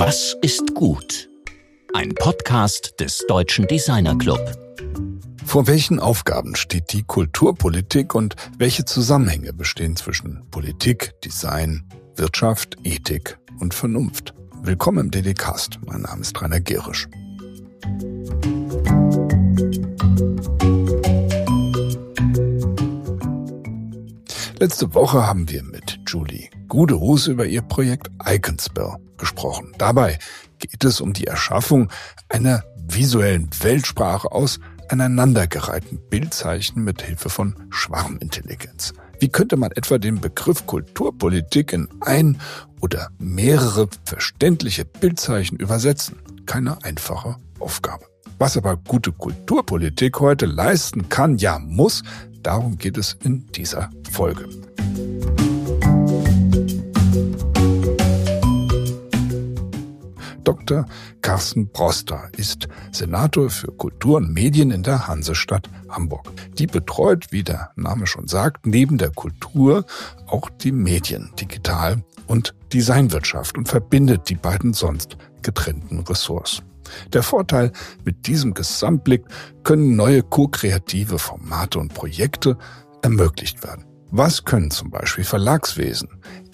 [0.00, 1.28] Was ist gut?
[1.92, 4.38] Ein Podcast des Deutschen Designer Club.
[5.44, 11.82] Vor welchen Aufgaben steht die Kulturpolitik und welche Zusammenhänge bestehen zwischen Politik, Design,
[12.14, 14.34] Wirtschaft, Ethik und Vernunft?
[14.62, 15.80] Willkommen im DDcast.
[15.84, 17.08] Mein Name ist Rainer Gerisch.
[24.60, 29.72] Letzte Woche haben wir mit Julie Guderus über ihr Projekt Iconspell gesprochen.
[29.78, 30.18] Dabei
[30.58, 31.90] geht es um die Erschaffung
[32.28, 38.92] einer visuellen Weltsprache aus aneinandergereihten Bildzeichen mit Hilfe von Schwarmintelligenz.
[39.20, 42.40] Wie könnte man etwa den Begriff Kulturpolitik in ein
[42.80, 46.16] oder mehrere verständliche Bildzeichen übersetzen?
[46.46, 48.06] Keine einfache Aufgabe.
[48.38, 52.04] Was aber gute Kulturpolitik heute leisten kann, ja muss,
[52.42, 54.48] darum geht es in dieser Folge.
[60.44, 60.86] Dr.
[61.22, 66.26] Carsten Broster ist Senator für Kultur und Medien in der Hansestadt Hamburg.
[66.58, 69.84] Die betreut, wie der Name schon sagt, neben der Kultur
[70.26, 76.62] auch die Medien, Digital- und Designwirtschaft und verbindet die beiden sonst getrennten Ressorts.
[77.12, 77.72] Der Vorteil
[78.04, 79.24] mit diesem Gesamtblick
[79.64, 82.56] können neue ko-kreative Formate und Projekte
[83.02, 83.84] ermöglicht werden.
[84.10, 86.08] Was können zum Beispiel Verlagswesen,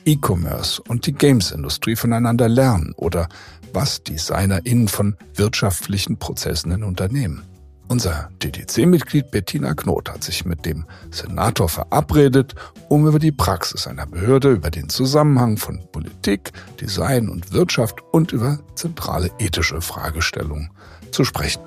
[0.05, 3.28] E-Commerce und die Games-Industrie voneinander lernen oder
[3.72, 7.42] was DesignerInnen von wirtschaftlichen Prozessen in Unternehmen.
[7.88, 12.55] Unser DDC-Mitglied Bettina Knot hat sich mit dem Senator verabredet,
[12.88, 18.33] um über die Praxis einer Behörde, über den Zusammenhang von Politik, Design und Wirtschaft und
[18.33, 20.70] über zentrale ethische Fragestellungen
[21.11, 21.61] zu sprechen.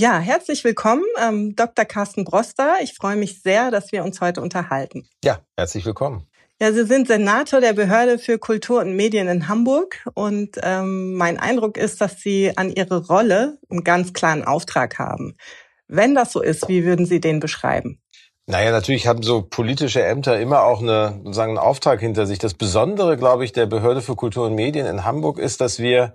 [0.00, 1.84] Ja, herzlich willkommen, ähm, Dr.
[1.84, 2.76] Carsten Broster.
[2.82, 5.08] Ich freue mich sehr, dass wir uns heute unterhalten.
[5.24, 6.24] Ja, herzlich willkommen.
[6.60, 11.36] Ja, Sie sind Senator der Behörde für Kultur und Medien in Hamburg und ähm, mein
[11.40, 15.36] Eindruck ist, dass Sie an Ihre Rolle einen ganz klaren Auftrag haben.
[15.88, 18.00] Wenn das so ist, wie würden Sie den beschreiben?
[18.46, 22.38] Naja, natürlich haben so politische Ämter immer auch eine, sozusagen einen Auftrag hinter sich.
[22.38, 26.14] Das Besondere, glaube ich, der Behörde für Kultur und Medien in Hamburg ist, dass wir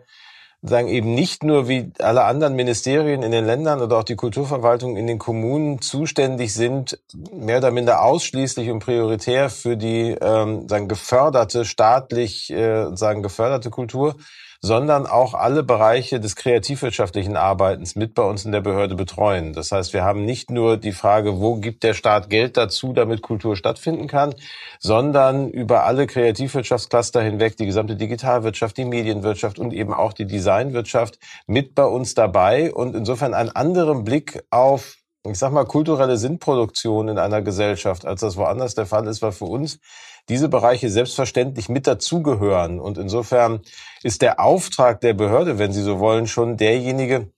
[0.66, 4.96] sagen eben nicht nur wie alle anderen Ministerien in den Ländern oder auch die Kulturverwaltung
[4.96, 7.00] in den Kommunen zuständig sind,
[7.34, 13.69] mehr oder minder ausschließlich und prioritär für die ähm, sagen geförderte staatlich äh, sagen geförderte
[13.69, 14.16] Kultur,
[14.63, 19.51] sondern auch alle Bereiche des kreativwirtschaftlichen Arbeitens mit bei uns in der Behörde betreuen.
[19.51, 23.22] Das heißt, wir haben nicht nur die Frage, wo gibt der Staat Geld dazu, damit
[23.22, 24.34] Kultur stattfinden kann,
[24.79, 31.19] sondern über alle Kreativwirtschaftscluster hinweg die gesamte Digitalwirtschaft, die Medienwirtschaft und eben auch die Designwirtschaft
[31.45, 34.95] mit bei uns dabei und insofern einen anderen Blick auf
[35.25, 39.31] ich sag mal, kulturelle Sinnproduktion in einer Gesellschaft, als das woanders der Fall ist, weil
[39.31, 39.80] für uns
[40.29, 42.79] diese Bereiche selbstverständlich mit dazugehören.
[42.79, 43.61] Und insofern
[44.03, 47.31] ist der Auftrag der Behörde, wenn Sie so wollen, schon derjenige,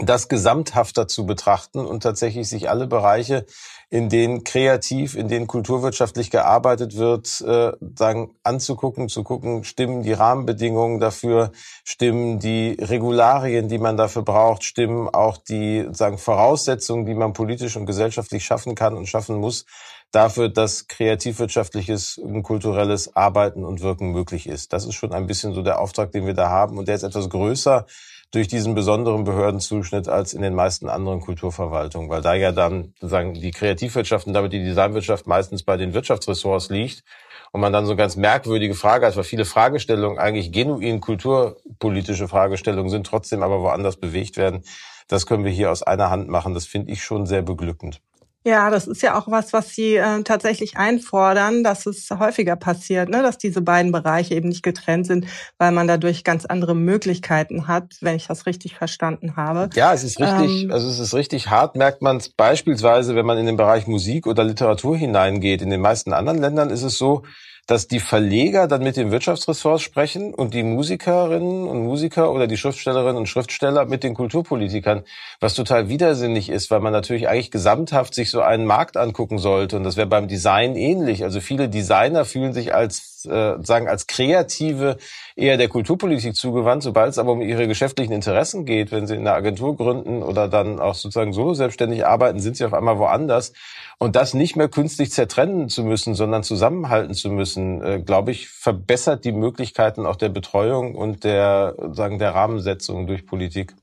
[0.00, 3.46] das gesamthafter zu betrachten und tatsächlich sich alle Bereiche,
[3.90, 10.12] in denen kreativ, in denen kulturwirtschaftlich gearbeitet wird, äh, sagen, anzugucken, zu gucken, stimmen die
[10.12, 11.52] Rahmenbedingungen dafür,
[11.84, 17.76] stimmen die Regularien, die man dafür braucht, stimmen auch die sagen, Voraussetzungen, die man politisch
[17.76, 19.64] und gesellschaftlich schaffen kann und schaffen muss,
[20.10, 24.72] dafür, dass kreativwirtschaftliches und kulturelles Arbeiten und Wirken möglich ist.
[24.72, 26.78] Das ist schon ein bisschen so der Auftrag, den wir da haben.
[26.78, 27.86] Und der ist etwas größer
[28.30, 33.34] durch diesen besonderen Behördenzuschnitt als in den meisten anderen Kulturverwaltungen, weil da ja dann sozusagen
[33.34, 37.04] die Kreativwirtschaft und damit die Designwirtschaft meistens bei den Wirtschaftsressorts liegt
[37.52, 42.90] und man dann so ganz merkwürdige Frage hat, weil viele Fragestellungen eigentlich genuin kulturpolitische Fragestellungen
[42.90, 44.62] sind, trotzdem aber woanders bewegt werden.
[45.08, 46.52] Das können wir hier aus einer Hand machen.
[46.52, 48.02] Das finde ich schon sehr beglückend.
[48.44, 53.08] Ja, das ist ja auch was, was Sie äh, tatsächlich einfordern, dass es häufiger passiert,
[53.08, 53.22] ne?
[53.22, 55.26] dass diese beiden Bereiche eben nicht getrennt sind,
[55.58, 59.68] weil man dadurch ganz andere Möglichkeiten hat, wenn ich das richtig verstanden habe.
[59.74, 63.26] Ja, es ist richtig, ähm, also es ist richtig hart, merkt man es beispielsweise, wenn
[63.26, 65.60] man in den Bereich Musik oder Literatur hineingeht.
[65.60, 67.24] In den meisten anderen Ländern ist es so,
[67.68, 72.56] dass die Verleger dann mit den Wirtschaftsressorts sprechen und die Musikerinnen und Musiker oder die
[72.56, 75.04] Schriftstellerinnen und Schriftsteller mit den Kulturpolitikern,
[75.38, 79.76] was total widersinnig ist, weil man natürlich eigentlich gesamthaft sich so einen Markt angucken sollte
[79.76, 81.24] und das wäre beim Design ähnlich.
[81.24, 84.96] Also viele Designer fühlen sich als äh, sagen als Kreative
[85.36, 89.20] eher der Kulturpolitik zugewandt, sobald es aber um ihre geschäftlichen Interessen geht, wenn sie in
[89.20, 93.52] einer Agentur gründen oder dann auch sozusagen solo selbstständig arbeiten, sind sie auf einmal woanders.
[93.98, 98.48] Und das nicht mehr künstlich zertrennen zu müssen, sondern zusammenhalten zu müssen, äh, glaube ich,
[98.48, 103.74] verbessert die Möglichkeiten auch der Betreuung und der, sagen, der Rahmensetzung durch Politik.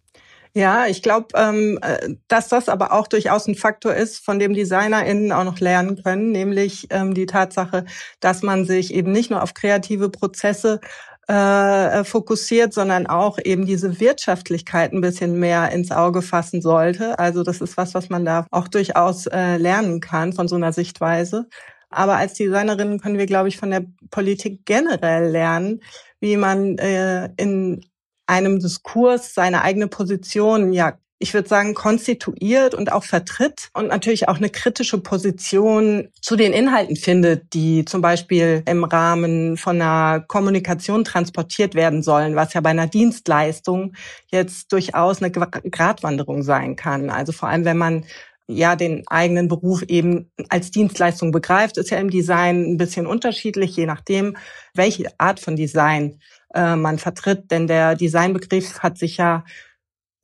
[0.57, 4.53] Ja, ich glaube, ähm, äh, dass das aber auch durchaus ein Faktor ist, von dem
[4.53, 7.83] DesignerInnen auch noch lernen können, nämlich ähm, die Tatsache,
[8.21, 10.79] dass man sich eben nicht nur auf kreative Prozesse
[11.27, 17.19] äh, fokussiert, sondern auch eben diese Wirtschaftlichkeit ein bisschen mehr ins Auge fassen sollte.
[17.19, 20.71] Also das ist was, was man da auch durchaus äh, lernen kann von so einer
[20.71, 21.47] Sichtweise.
[21.89, 25.81] Aber als Designerinnen können wir, glaube ich, von der Politik generell lernen,
[26.21, 27.81] wie man in
[28.27, 34.27] einem Diskurs seine eigene Position ja ich würde sagen, konstituiert und auch vertritt und natürlich
[34.27, 40.19] auch eine kritische Position zu den Inhalten findet, die zum Beispiel im Rahmen von einer
[40.19, 43.93] Kommunikation transportiert werden sollen, was ja bei einer Dienstleistung
[44.29, 47.09] jetzt durchaus eine Gratwanderung sein kann.
[47.09, 48.03] Also vor allem, wenn man
[48.47, 53.75] ja den eigenen Beruf eben als Dienstleistung begreift, ist ja im Design ein bisschen unterschiedlich,
[53.75, 54.35] je nachdem,
[54.73, 56.19] welche Art von Design
[56.55, 57.51] äh, man vertritt.
[57.51, 59.43] Denn der Designbegriff hat sich ja,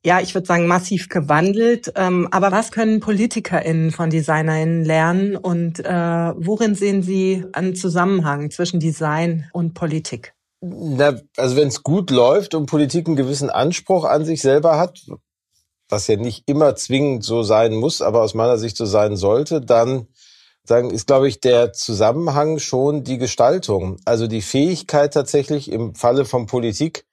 [0.06, 1.92] ja, ich würde sagen, massiv gewandelt.
[1.96, 8.50] Ähm, aber was können PolitikerInnen von DesignerInnen lernen und äh, worin sehen Sie einen Zusammenhang
[8.50, 10.34] zwischen Design und Politik?
[10.62, 15.02] Na, also wenn es gut läuft und Politik einen gewissen Anspruch an sich selber hat,
[15.90, 19.60] was ja nicht immer zwingend so sein muss, aber aus meiner Sicht so sein sollte,
[19.62, 20.08] dann
[20.72, 23.98] sagen, ist, glaube ich, der Zusammenhang schon die Gestaltung.
[24.06, 27.04] Also die Fähigkeit tatsächlich im Falle von Politik,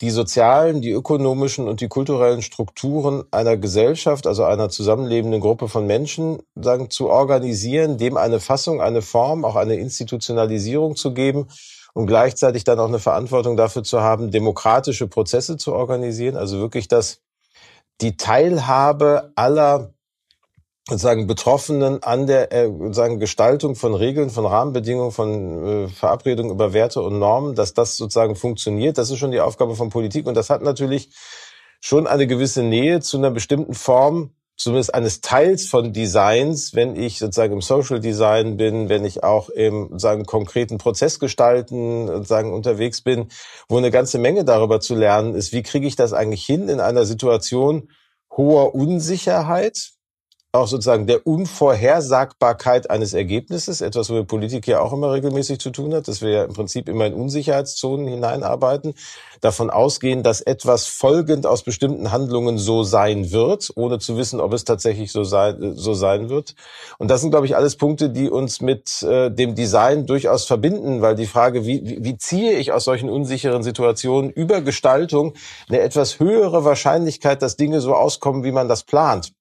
[0.00, 5.86] die sozialen, die ökonomischen und die kulturellen Strukturen einer Gesellschaft, also einer zusammenlebenden Gruppe von
[5.86, 11.48] Menschen, sagen, zu organisieren, dem eine Fassung, eine Form, auch eine Institutionalisierung zu geben
[11.92, 16.88] und gleichzeitig dann auch eine Verantwortung dafür zu haben, demokratische Prozesse zu organisieren, also wirklich
[16.88, 17.20] das,
[18.00, 19.92] die Teilhabe aller
[20.88, 26.72] sozusagen Betroffenen an der äh, sozusagen Gestaltung von Regeln, von Rahmenbedingungen, von äh, Verabredungen über
[26.72, 28.96] Werte und Normen, dass das sozusagen funktioniert.
[28.96, 31.10] Das ist schon die Aufgabe von Politik und das hat natürlich
[31.80, 37.18] schon eine gewisse Nähe zu einer bestimmten Form, zumindest eines Teils von Designs, wenn ich
[37.18, 43.28] sozusagen im Social Design bin, wenn ich auch im sozusagen konkreten Prozessgestalten sozusagen unterwegs bin,
[43.68, 46.80] wo eine ganze Menge darüber zu lernen ist, wie kriege ich das eigentlich hin in
[46.80, 47.90] einer Situation
[48.36, 49.97] hoher Unsicherheit,
[50.52, 55.92] auch sozusagen der Unvorhersagbarkeit eines Ergebnisses, etwas, wo Politik ja auch immer regelmäßig zu tun
[55.92, 58.94] hat, dass wir ja im Prinzip immer in Unsicherheitszonen hineinarbeiten,
[59.42, 64.54] davon ausgehen, dass etwas folgend aus bestimmten Handlungen so sein wird, ohne zu wissen, ob
[64.54, 66.54] es tatsächlich so sein, so sein wird.
[66.96, 71.02] Und das sind, glaube ich, alles Punkte, die uns mit äh, dem Design durchaus verbinden,
[71.02, 75.34] weil die Frage, wie, wie, wie ziehe ich aus solchen unsicheren Situationen über Gestaltung
[75.68, 79.32] eine etwas höhere Wahrscheinlichkeit, dass Dinge so auskommen, wie man das plant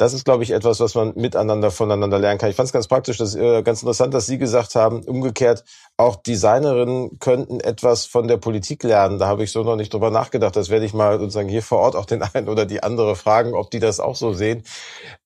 [0.00, 2.48] das ist, glaube ich, etwas, was man miteinander voneinander lernen kann.
[2.48, 5.62] Ich fand es ganz praktisch, das ist äh, ganz interessant, dass Sie gesagt haben, umgekehrt,
[5.98, 9.18] auch Designerinnen könnten etwas von der Politik lernen.
[9.18, 10.56] Da habe ich so noch nicht drüber nachgedacht.
[10.56, 13.52] Das werde ich mal sozusagen hier vor Ort auch den einen oder die andere fragen,
[13.52, 14.62] ob die das auch so sehen.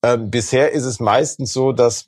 [0.03, 2.07] Ähm, bisher ist es meistens so, dass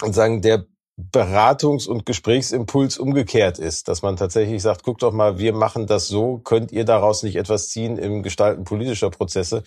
[0.00, 0.64] sozusagen der
[0.96, 6.08] Beratungs- und Gesprächsimpuls umgekehrt ist, dass man tatsächlich sagt, guck doch mal, wir machen das
[6.08, 9.64] so, könnt ihr daraus nicht etwas ziehen im Gestalten politischer Prozesse?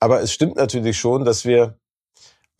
[0.00, 1.78] Aber es stimmt natürlich schon, dass wir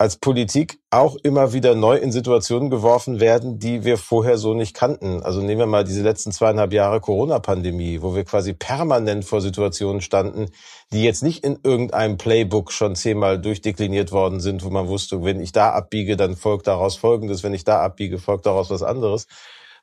[0.01, 4.75] als Politik auch immer wieder neu in Situationen geworfen werden, die wir vorher so nicht
[4.75, 5.21] kannten.
[5.21, 10.01] Also nehmen wir mal diese letzten zweieinhalb Jahre Corona-Pandemie, wo wir quasi permanent vor Situationen
[10.01, 10.47] standen,
[10.91, 15.39] die jetzt nicht in irgendeinem Playbook schon zehnmal durchdekliniert worden sind, wo man wusste, wenn
[15.39, 19.27] ich da abbiege, dann folgt daraus Folgendes, wenn ich da abbiege, folgt daraus was anderes,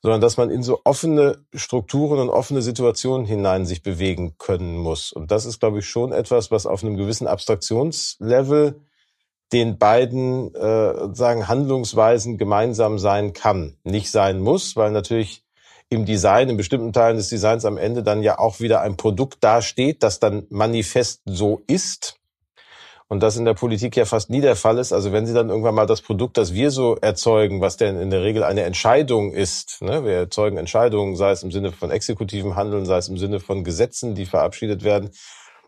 [0.03, 5.13] sondern dass man in so offene Strukturen und offene Situationen hinein sich bewegen können muss.
[5.13, 8.81] Und das ist, glaube ich, schon etwas, was auf einem gewissen Abstraktionslevel
[9.53, 15.43] den beiden äh, sagen Handlungsweisen gemeinsam sein kann, nicht sein muss, weil natürlich
[15.91, 19.43] im Design, in bestimmten Teilen des Designs am Ende dann ja auch wieder ein Produkt
[19.43, 22.18] dasteht, das dann manifest so ist
[23.09, 24.93] und das in der Politik ja fast nie der Fall ist.
[24.93, 28.11] Also wenn Sie dann irgendwann mal das Produkt, das wir so erzeugen, was denn in
[28.11, 30.05] der Regel eine Entscheidung ist, ne?
[30.05, 33.65] wir erzeugen Entscheidungen, sei es im Sinne von exekutivem Handeln, sei es im Sinne von
[33.65, 35.11] Gesetzen, die verabschiedet werden,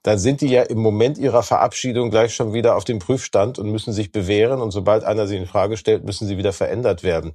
[0.02, 3.70] dann sind die ja im Moment ihrer Verabschiedung gleich schon wieder auf dem Prüfstand und
[3.70, 4.62] müssen sich bewähren.
[4.62, 7.34] Und sobald einer sie in Frage stellt, müssen sie wieder verändert werden.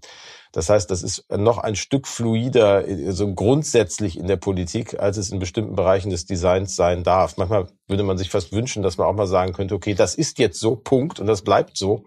[0.52, 5.30] Das heißt, das ist noch ein Stück fluider, so grundsätzlich in der Politik, als es
[5.30, 7.38] in bestimmten Bereichen des Designs sein darf.
[7.38, 10.40] Manchmal würde man sich fast wünschen, dass man auch mal sagen könnte, okay, das ist
[10.40, 12.06] jetzt so, Punkt, und das bleibt so.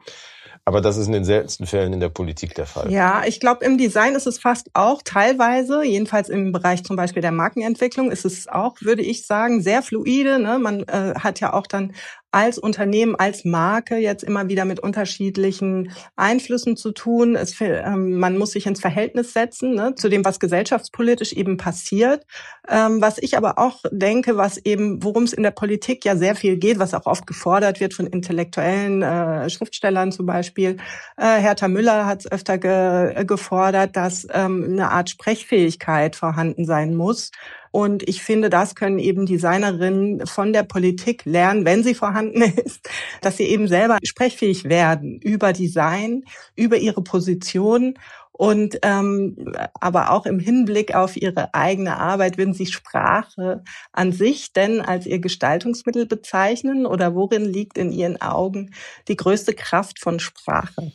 [0.69, 2.93] Aber das ist in den seltensten Fällen in der Politik der Fall.
[2.93, 7.23] Ja, ich glaube, im Design ist es fast auch teilweise, jedenfalls im Bereich zum Beispiel
[7.23, 10.39] der Markenentwicklung, ist es auch, würde ich sagen, sehr fluide.
[10.39, 10.59] Ne?
[10.59, 11.95] Man äh, hat ja auch dann
[12.31, 17.37] als Unternehmen, als Marke jetzt immer wieder mit unterschiedlichen Einflüssen zu tun.
[17.37, 22.27] Es, ähm, man muss sich ins Verhältnis setzen ne, zu dem, was gesellschaftspolitisch eben passiert.
[22.69, 26.35] Ähm, was ich aber auch denke, was eben, worum es in der Politik ja sehr
[26.35, 30.77] viel geht, was auch oft gefordert wird von intellektuellen äh, Schriftstellern zum Beispiel.
[31.17, 36.95] Äh, Hertha Müller hat es öfter ge gefordert, dass ähm, eine Art Sprechfähigkeit vorhanden sein
[36.95, 37.31] muss
[37.79, 42.91] und ich finde, das können eben Designerinnen von der Politik lernen, wenn sie vorhanden ist,
[43.21, 46.25] dass sie eben selber sprechfähig werden über Design,
[46.57, 47.95] über ihre Position
[48.33, 54.53] und ähm, aber auch im Hinblick auf ihre eigene Arbeit würden Sie Sprache an sich
[54.53, 58.75] denn als Ihr Gestaltungsmittel bezeichnen oder worin liegt in Ihren Augen
[59.07, 60.91] die größte Kraft von Sprache?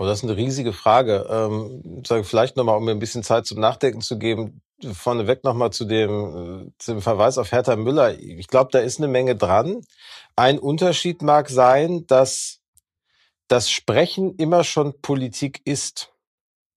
[0.00, 1.28] Oh, das ist eine riesige Frage.
[1.30, 5.84] Ähm, vielleicht nochmal, um mir ein bisschen Zeit zum Nachdenken zu geben vorneweg nochmal zu
[5.84, 8.18] dem, äh, zu dem Verweis auf Hertha Müller.
[8.18, 9.82] Ich glaube, da ist eine Menge dran.
[10.36, 12.60] Ein Unterschied mag sein, dass
[13.48, 16.10] das Sprechen immer schon Politik ist.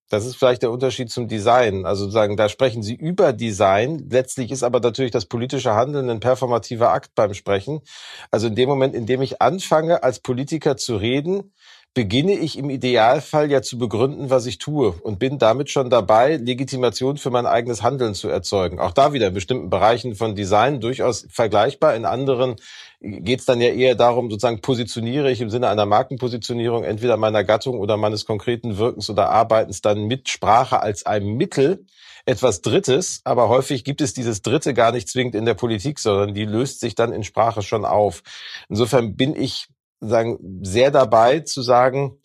[0.10, 1.86] Das ist vielleicht der Unterschied zum Design.
[1.86, 4.08] Also sozusagen, da sprechen Sie über Design.
[4.10, 7.82] Letztlich ist aber natürlich das politische Handeln ein performativer Akt beim Sprechen.
[8.32, 11.54] Also in dem Moment, in dem ich anfange, als Politiker zu reden,
[11.98, 16.38] beginne ich im Idealfall ja zu begründen, was ich tue und bin damit schon dabei,
[16.38, 18.78] Legitimation für mein eigenes Handeln zu erzeugen.
[18.78, 21.96] Auch da wieder in bestimmten Bereichen von Design durchaus vergleichbar.
[21.96, 22.58] In anderen
[23.02, 27.44] geht es dann ja eher darum, sozusagen positioniere ich im Sinne einer Markenpositionierung entweder meiner
[27.44, 31.84] Gattung oder meines konkreten Wirkens oder Arbeitens dann mit Sprache als einem Mittel
[32.28, 36.36] etwas Drittes, aber häufig gibt es dieses Dritte gar nicht zwingend in der Politik, sondern
[36.36, 38.22] die löst sich dann in Sprache schon auf.
[38.70, 42.22] Insofern bin ich sagen, sehr dabei zu sagen,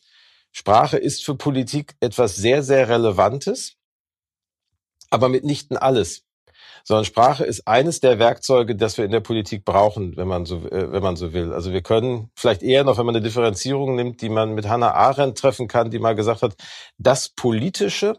[0.52, 3.76] Sprache ist für Politik etwas sehr, sehr Relevantes,
[5.10, 6.24] aber mitnichten alles.
[6.84, 10.66] Sondern Sprache ist eines der Werkzeuge, das wir in der Politik brauchen, wenn man so,
[10.66, 11.52] äh, wenn man so will.
[11.52, 14.92] Also wir können vielleicht eher noch, wenn man eine Differenzierung nimmt, die man mit Hannah
[14.92, 16.54] Arendt treffen kann, die mal gesagt hat,
[16.98, 18.18] das Politische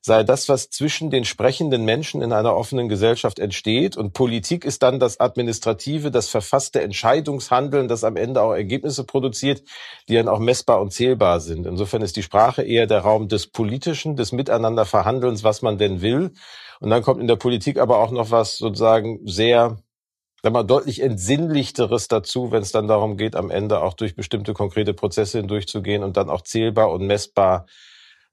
[0.00, 3.96] sei das, was zwischen den sprechenden Menschen in einer offenen Gesellschaft entsteht.
[3.96, 9.62] Und Politik ist dann das administrative, das verfasste Entscheidungshandeln, das am Ende auch Ergebnisse produziert,
[10.08, 11.66] die dann auch messbar und zählbar sind.
[11.66, 16.32] Insofern ist die Sprache eher der Raum des Politischen, des Miteinanderverhandelns, was man denn will.
[16.80, 19.78] Und dann kommt in der Politik aber auch noch was sozusagen sehr
[20.42, 24.54] sag mal, deutlich entsinnlichteres dazu, wenn es dann darum geht, am Ende auch durch bestimmte
[24.54, 27.66] konkrete Prozesse hindurchzugehen und dann auch zählbar und messbar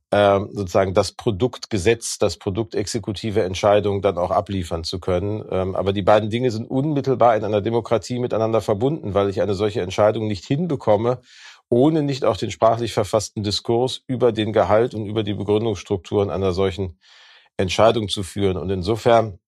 [0.10, 5.44] sozusagen das Produktgesetz, das Produktexekutive Entscheidung dann auch abliefern zu können.
[5.52, 9.54] Ähm, aber die beiden Dinge sind unmittelbar in einer Demokratie miteinander verbunden, weil ich eine
[9.54, 11.20] solche Entscheidung nicht hinbekomme,
[11.70, 16.54] ohne nicht auch den sprachlich verfassten Diskurs über den Gehalt und über die Begründungsstrukturen einer
[16.54, 17.00] solchen
[17.58, 18.56] Entscheidung zu führen.
[18.56, 19.40] Und insofern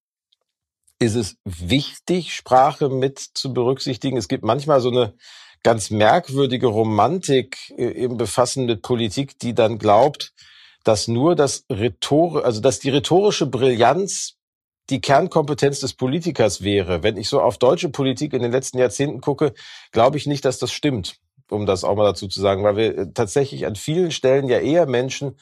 [0.98, 4.18] ist es wichtig, Sprache mit zu berücksichtigen.
[4.18, 5.14] Es gibt manchmal so eine
[5.62, 10.32] ganz merkwürdige Romantik äh, im Befassen mit Politik, die dann glaubt,
[10.84, 14.36] dass nur das Rhetor, also dass die rhetorische Brillanz
[14.88, 17.02] die Kernkompetenz des Politikers wäre.
[17.02, 19.54] Wenn ich so auf deutsche Politik in den letzten Jahrzehnten gucke,
[19.92, 21.16] glaube ich nicht, dass das stimmt,
[21.48, 24.58] um das auch mal dazu zu sagen, weil wir äh, tatsächlich an vielen Stellen ja
[24.58, 25.36] eher Menschen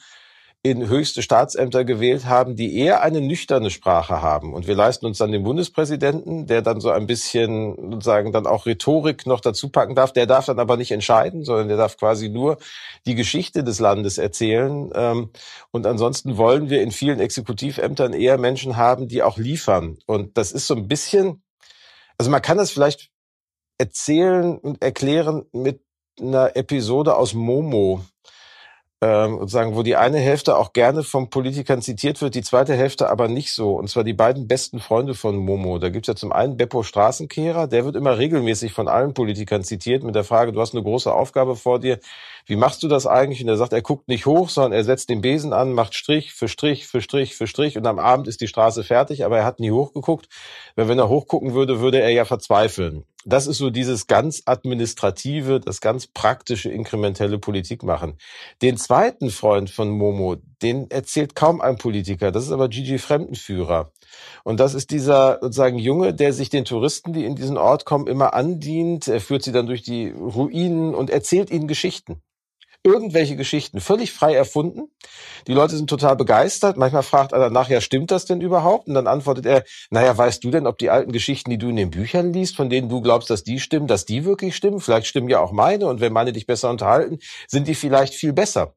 [0.61, 4.53] in höchste Staatsämter gewählt haben, die eher eine nüchterne Sprache haben.
[4.53, 8.65] Und wir leisten uns dann den Bundespräsidenten, der dann so ein bisschen sozusagen dann auch
[8.65, 10.11] Rhetorik noch dazu packen darf.
[10.11, 12.57] Der darf dann aber nicht entscheiden, sondern der darf quasi nur
[13.05, 14.91] die Geschichte des Landes erzählen.
[14.93, 15.29] Ähm,
[15.71, 19.97] und ansonsten wollen wir in vielen Exekutivämtern eher Menschen haben, die auch liefern.
[20.07, 21.41] Und das ist so ein bisschen,
[22.17, 23.11] also man kann das vielleicht
[23.77, 25.81] erzählen und erklären mit
[26.19, 28.01] einer Episode aus Momo
[29.01, 33.09] ähm, sozusagen, wo die eine Hälfte auch gerne von Politikern zitiert wird, die zweite Hälfte
[33.09, 33.75] aber nicht so.
[33.75, 35.79] Und zwar die beiden besten Freunde von Momo.
[35.79, 40.03] Da gibt's ja zum einen Beppo Straßenkehrer, der wird immer regelmäßig von allen Politikern zitiert
[40.03, 41.99] mit der Frage, du hast eine große Aufgabe vor dir,
[42.49, 43.43] wie machst du das eigentlich?
[43.43, 46.33] Und er sagt, er guckt nicht hoch, sondern er setzt den Besen an, macht Strich
[46.33, 49.45] für Strich für Strich für Strich und am Abend ist die Straße fertig, aber er
[49.45, 50.27] hat nie hochgeguckt.
[50.75, 53.05] Weil wenn er hochgucken würde, würde er ja verzweifeln.
[53.23, 58.17] Das ist so dieses ganz administrative, das ganz praktische, inkrementelle Politik machen.
[58.63, 62.31] Den zweiten Freund von Momo, den erzählt kaum ein Politiker.
[62.31, 63.91] Das ist aber Gigi Fremdenführer.
[64.43, 68.07] Und das ist dieser sozusagen Junge, der sich den Touristen, die in diesen Ort kommen,
[68.07, 69.07] immer andient.
[69.07, 72.23] Er führt sie dann durch die Ruinen und erzählt ihnen Geschichten
[72.83, 74.89] irgendwelche Geschichten völlig frei erfunden.
[75.47, 76.77] Die Leute sind total begeistert.
[76.77, 78.87] Manchmal fragt einer nach, ja, stimmt das denn überhaupt?
[78.87, 81.75] Und dann antwortet er, naja, weißt du denn, ob die alten Geschichten, die du in
[81.75, 84.79] den Büchern liest, von denen du glaubst, dass die stimmen, dass die wirklich stimmen?
[84.79, 85.87] Vielleicht stimmen ja auch meine.
[85.87, 88.75] Und wenn meine dich besser unterhalten, sind die vielleicht viel besser.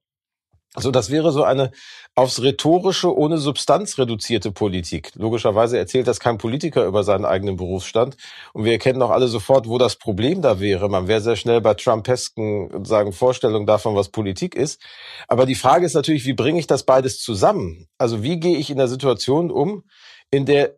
[0.75, 1.71] Also das wäre so eine
[2.15, 5.13] aufs Rhetorische ohne Substanz reduzierte Politik.
[5.15, 8.17] Logischerweise erzählt das kein Politiker über seinen eigenen Berufsstand.
[8.55, 10.89] Und wir erkennen auch alle sofort, wo das Problem da wäre.
[10.89, 14.81] Man wäre sehr schnell bei Trumpesken sagen, Vorstellungen davon, was Politik ist.
[15.29, 17.87] Aber die Frage ist natürlich, wie bringe ich das beides zusammen?
[17.99, 19.85] Also wie gehe ich in der Situation um,
[20.31, 20.77] in der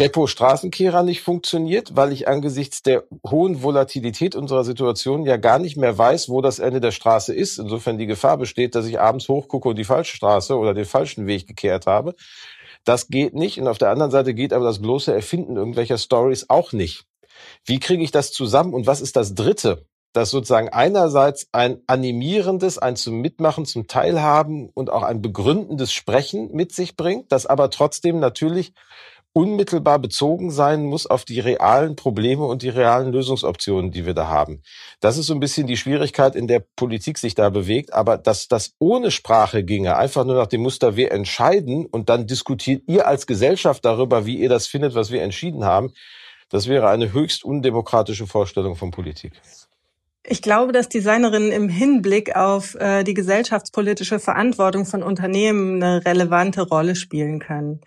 [0.00, 5.76] Beppo Straßenkehrer nicht funktioniert, weil ich angesichts der hohen Volatilität unserer Situation ja gar nicht
[5.76, 7.58] mehr weiß, wo das Ende der Straße ist.
[7.58, 11.26] Insofern die Gefahr besteht, dass ich abends hochgucke und die falsche Straße oder den falschen
[11.26, 12.14] Weg gekehrt habe.
[12.84, 13.60] Das geht nicht.
[13.60, 17.04] Und auf der anderen Seite geht aber das bloße Erfinden irgendwelcher Stories auch nicht.
[17.66, 18.72] Wie kriege ich das zusammen?
[18.72, 19.84] Und was ist das Dritte?
[20.14, 26.50] Das sozusagen einerseits ein animierendes, ein zum Mitmachen, zum Teilhaben und auch ein begründendes Sprechen
[26.52, 28.72] mit sich bringt, das aber trotzdem natürlich
[29.32, 34.26] unmittelbar bezogen sein muss auf die realen Probleme und die realen Lösungsoptionen, die wir da
[34.28, 34.62] haben.
[35.00, 37.92] Das ist so ein bisschen die Schwierigkeit, in der Politik sich da bewegt.
[37.92, 42.26] Aber dass das ohne Sprache ginge, einfach nur nach dem Muster, wir entscheiden und dann
[42.26, 45.92] diskutiert ihr als Gesellschaft darüber, wie ihr das findet, was wir entschieden haben,
[46.48, 49.40] das wäre eine höchst undemokratische Vorstellung von Politik.
[50.24, 56.62] Ich glaube, dass Designerinnen im Hinblick auf äh, die gesellschaftspolitische Verantwortung von Unternehmen eine relevante
[56.62, 57.80] Rolle spielen können.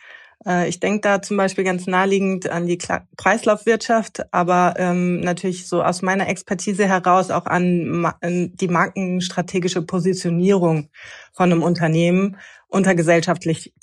[0.46, 5.84] Äh, ich denke da zum Beispiel ganz naheliegend an die Kreislaufwirtschaft, aber ähm, natürlich so
[5.84, 8.14] aus meiner Expertise heraus auch an
[8.54, 10.90] die markenstrategische Positionierung
[11.34, 13.74] von einem Unternehmen unter gesellschaftlich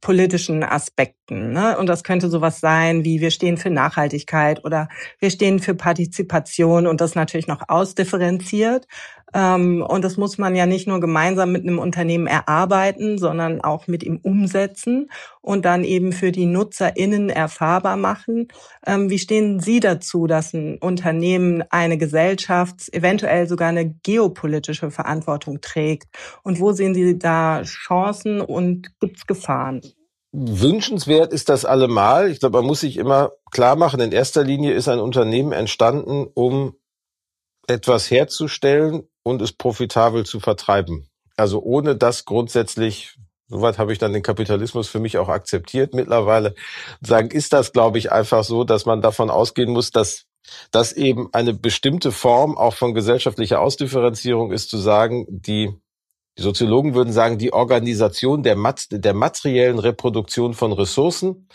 [0.00, 1.52] politischen Aspekten.
[1.52, 1.76] Ne?
[1.78, 6.86] Und das könnte sowas sein wie wir stehen für Nachhaltigkeit oder wir stehen für Partizipation
[6.86, 8.86] und das natürlich noch ausdifferenziert.
[9.34, 13.86] Ähm, und das muss man ja nicht nur gemeinsam mit einem Unternehmen erarbeiten, sondern auch
[13.86, 18.48] mit ihm umsetzen und dann eben für die NutzerInnen erfahrbar machen.
[18.86, 25.60] Ähm, wie stehen Sie dazu, dass ein Unternehmen eine Gesellschaft, eventuell sogar eine geopolitische Verantwortung
[25.60, 26.08] trägt?
[26.42, 29.80] Und wo sehen Sie da Chancen und gibt es Gefahren?
[30.32, 32.30] Wünschenswert ist das allemal.
[32.30, 36.26] Ich glaube, man muss sich immer klar machen, in erster Linie ist ein Unternehmen entstanden,
[36.34, 36.74] um
[37.68, 41.08] etwas herzustellen und es profitabel zu vertreiben.
[41.36, 43.16] Also ohne das grundsätzlich,
[43.48, 46.54] soweit habe ich dann den Kapitalismus für mich auch akzeptiert mittlerweile,
[47.00, 50.24] sagen, ist das, glaube ich, einfach so, dass man davon ausgehen muss, dass
[50.70, 55.74] das eben eine bestimmte Form auch von gesellschaftlicher Ausdifferenzierung ist, zu sagen, die
[56.38, 58.56] die Soziologen würden sagen, die Organisation der,
[58.90, 61.48] der materiellen Reproduktion von Ressourcen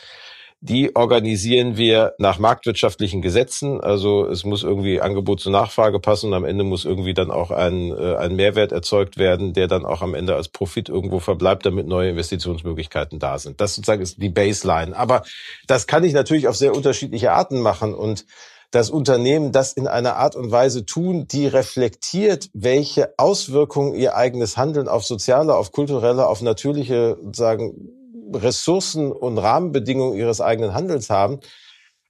[0.64, 3.82] die organisieren wir nach marktwirtschaftlichen Gesetzen.
[3.82, 7.50] Also es muss irgendwie Angebot zu Nachfrage passen und am Ende muss irgendwie dann auch
[7.50, 11.66] ein, äh, ein Mehrwert erzeugt werden, der dann auch am Ende als Profit irgendwo verbleibt,
[11.66, 13.60] damit neue Investitionsmöglichkeiten da sind.
[13.60, 14.96] Das sozusagen ist die Baseline.
[14.96, 15.24] Aber
[15.66, 18.26] das kann ich natürlich auf sehr unterschiedliche Arten machen und
[18.70, 24.58] das Unternehmen das in einer Art und Weise tun, die reflektiert, welche Auswirkungen ihr eigenes
[24.58, 27.90] Handeln auf soziale, auf kulturelle, auf natürliche, sagen,
[28.34, 31.40] Ressourcen und Rahmenbedingungen ihres eigenen Handels haben,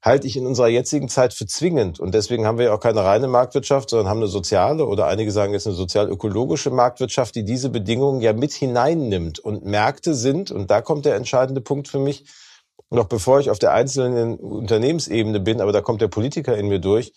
[0.01, 1.99] halte ich in unserer jetzigen Zeit für zwingend.
[1.99, 5.31] Und deswegen haben wir ja auch keine reine Marktwirtschaft, sondern haben eine soziale oder einige
[5.31, 9.39] sagen jetzt eine sozial-ökologische Marktwirtschaft, die diese Bedingungen ja mit hineinnimmt.
[9.39, 12.25] Und Märkte sind, und da kommt der entscheidende Punkt für mich,
[12.89, 16.79] noch bevor ich auf der einzelnen Unternehmensebene bin, aber da kommt der Politiker in mir
[16.79, 17.13] durch,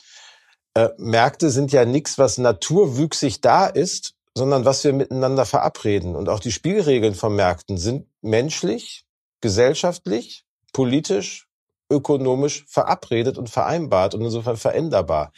[0.74, 6.16] äh, Märkte sind ja nichts, was naturwüchsig da ist, sondern was wir miteinander verabreden.
[6.16, 9.06] Und auch die Spielregeln von Märkten sind menschlich,
[9.40, 11.46] gesellschaftlich, politisch,
[11.90, 15.32] ökonomisch verabredet und vereinbart und insofern veränderbar.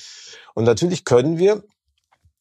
[0.55, 1.65] Und natürlich können wir,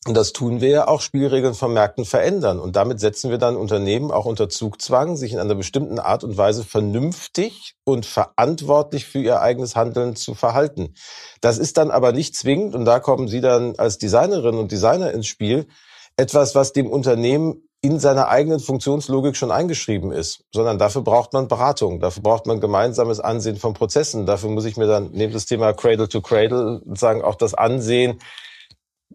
[0.07, 2.59] und das tun wir ja auch, Spielregeln von Märkten verändern.
[2.59, 6.37] Und damit setzen wir dann Unternehmen auch unter Zugzwang, sich in einer bestimmten Art und
[6.37, 10.93] Weise vernünftig und verantwortlich für ihr eigenes Handeln zu verhalten.
[11.41, 15.11] Das ist dann aber nicht zwingend, und da kommen Sie dann als Designerin und Designer
[15.11, 15.67] ins Spiel,
[16.17, 21.47] etwas, was dem Unternehmen in seiner eigenen Funktionslogik schon eingeschrieben ist, sondern dafür braucht man
[21.47, 24.25] Beratung, dafür braucht man gemeinsames Ansehen von Prozessen.
[24.25, 28.19] Dafür muss ich mir dann neben das Thema Cradle to Cradle sagen, auch das Ansehen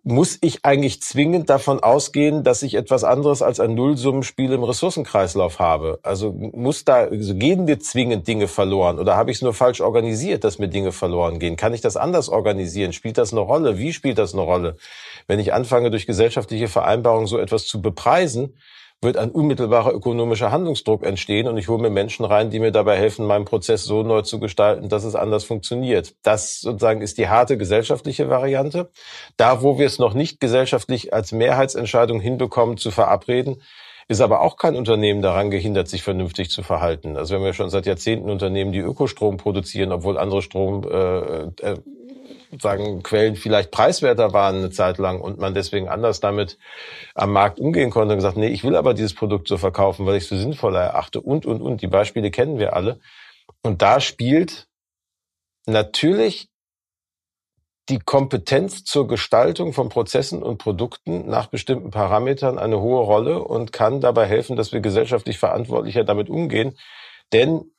[0.03, 5.59] muss ich eigentlich zwingend davon ausgehen, dass ich etwas anderes als ein Nullsummenspiel im Ressourcenkreislauf
[5.59, 5.99] habe?
[6.03, 9.81] Also muss da, also gehen mir zwingend Dinge verloren oder habe ich es nur falsch
[9.81, 11.57] organisiert, dass mir Dinge verloren gehen?
[11.57, 12.93] Kann ich das anders organisieren?
[12.93, 13.79] Spielt das eine Rolle?
[13.79, 14.77] Wie spielt das eine Rolle?
[15.31, 18.57] Wenn ich anfange, durch gesellschaftliche Vereinbarungen so etwas zu bepreisen,
[19.01, 22.97] wird ein unmittelbarer ökonomischer Handlungsdruck entstehen und ich hole mir Menschen rein, die mir dabei
[22.97, 26.17] helfen, meinen Prozess so neu zu gestalten, dass es anders funktioniert.
[26.25, 28.91] Das sozusagen ist die harte gesellschaftliche Variante.
[29.37, 33.63] Da, wo wir es noch nicht gesellschaftlich als Mehrheitsentscheidung hinbekommen zu verabreden,
[34.09, 37.17] ist aber auch kein Unternehmen daran gehindert, sich vernünftig zu verhalten.
[37.17, 41.43] Also wir haben ja schon seit Jahrzehnten Unternehmen, die Ökostrom produzieren, obwohl andere Strom äh,
[41.63, 41.77] äh,
[42.59, 46.59] sagen Quellen vielleicht preiswerter waren eine Zeit lang und man deswegen anders damit
[47.15, 50.17] am Markt umgehen konnte und gesagt, nee, ich will aber dieses Produkt so verkaufen, weil
[50.17, 51.83] ich es für sinnvoller erachte und und und.
[51.83, 53.01] Die Beispiele kennen wir alle.
[53.63, 54.69] Und da spielt
[55.67, 56.49] natürlich
[57.89, 63.73] die Kompetenz zur Gestaltung von Prozessen und Produkten nach bestimmten Parametern eine hohe Rolle und
[63.73, 66.79] kann dabei helfen, dass wir gesellschaftlich verantwortlicher damit umgehen.
[67.33, 67.73] Denn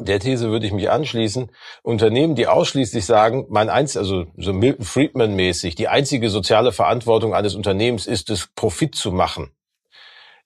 [0.00, 1.50] der These würde ich mich anschließen.
[1.82, 7.34] Unternehmen, die ausschließlich sagen, mein eins, also so Milton Friedman mäßig, die einzige soziale Verantwortung
[7.34, 9.50] eines Unternehmens ist es, Profit zu machen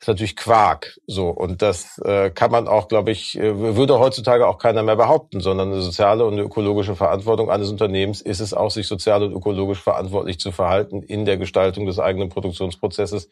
[0.03, 0.99] ist natürlich Quark.
[1.07, 4.97] So und das äh, kann man auch, glaube ich, äh, würde heutzutage auch keiner mehr
[4.97, 9.23] behaupten, sondern eine soziale und eine ökologische Verantwortung eines Unternehmens ist es auch, sich sozial
[9.23, 13.31] und ökologisch verantwortlich zu verhalten in der Gestaltung des eigenen Produktionsprozesses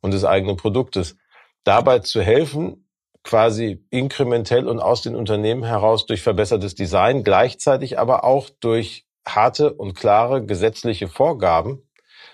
[0.00, 1.16] und des eigenen Produktes.
[1.64, 2.85] Dabei zu helfen,
[3.26, 9.74] quasi inkrementell und aus den Unternehmen heraus durch verbessertes Design, gleichzeitig aber auch durch harte
[9.74, 11.82] und klare gesetzliche Vorgaben,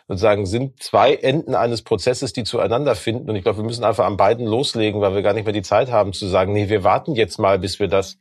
[0.06, 3.30] sozusagen sind zwei Enden eines Prozesses, die zueinander finden.
[3.30, 5.62] Und ich glaube, wir müssen einfach an beiden loslegen, weil wir gar nicht mehr die
[5.62, 8.18] Zeit haben zu sagen, nee, wir warten jetzt mal, bis wir das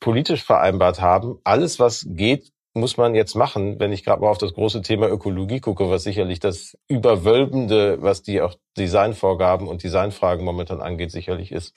[0.00, 1.38] politisch vereinbart haben.
[1.44, 5.08] Alles, was geht, muss man jetzt machen, wenn ich gerade mal auf das große Thema
[5.08, 11.52] Ökologie gucke, was sicherlich das Überwölbende, was die auch Designvorgaben und Designfragen momentan angeht, sicherlich
[11.52, 11.74] ist.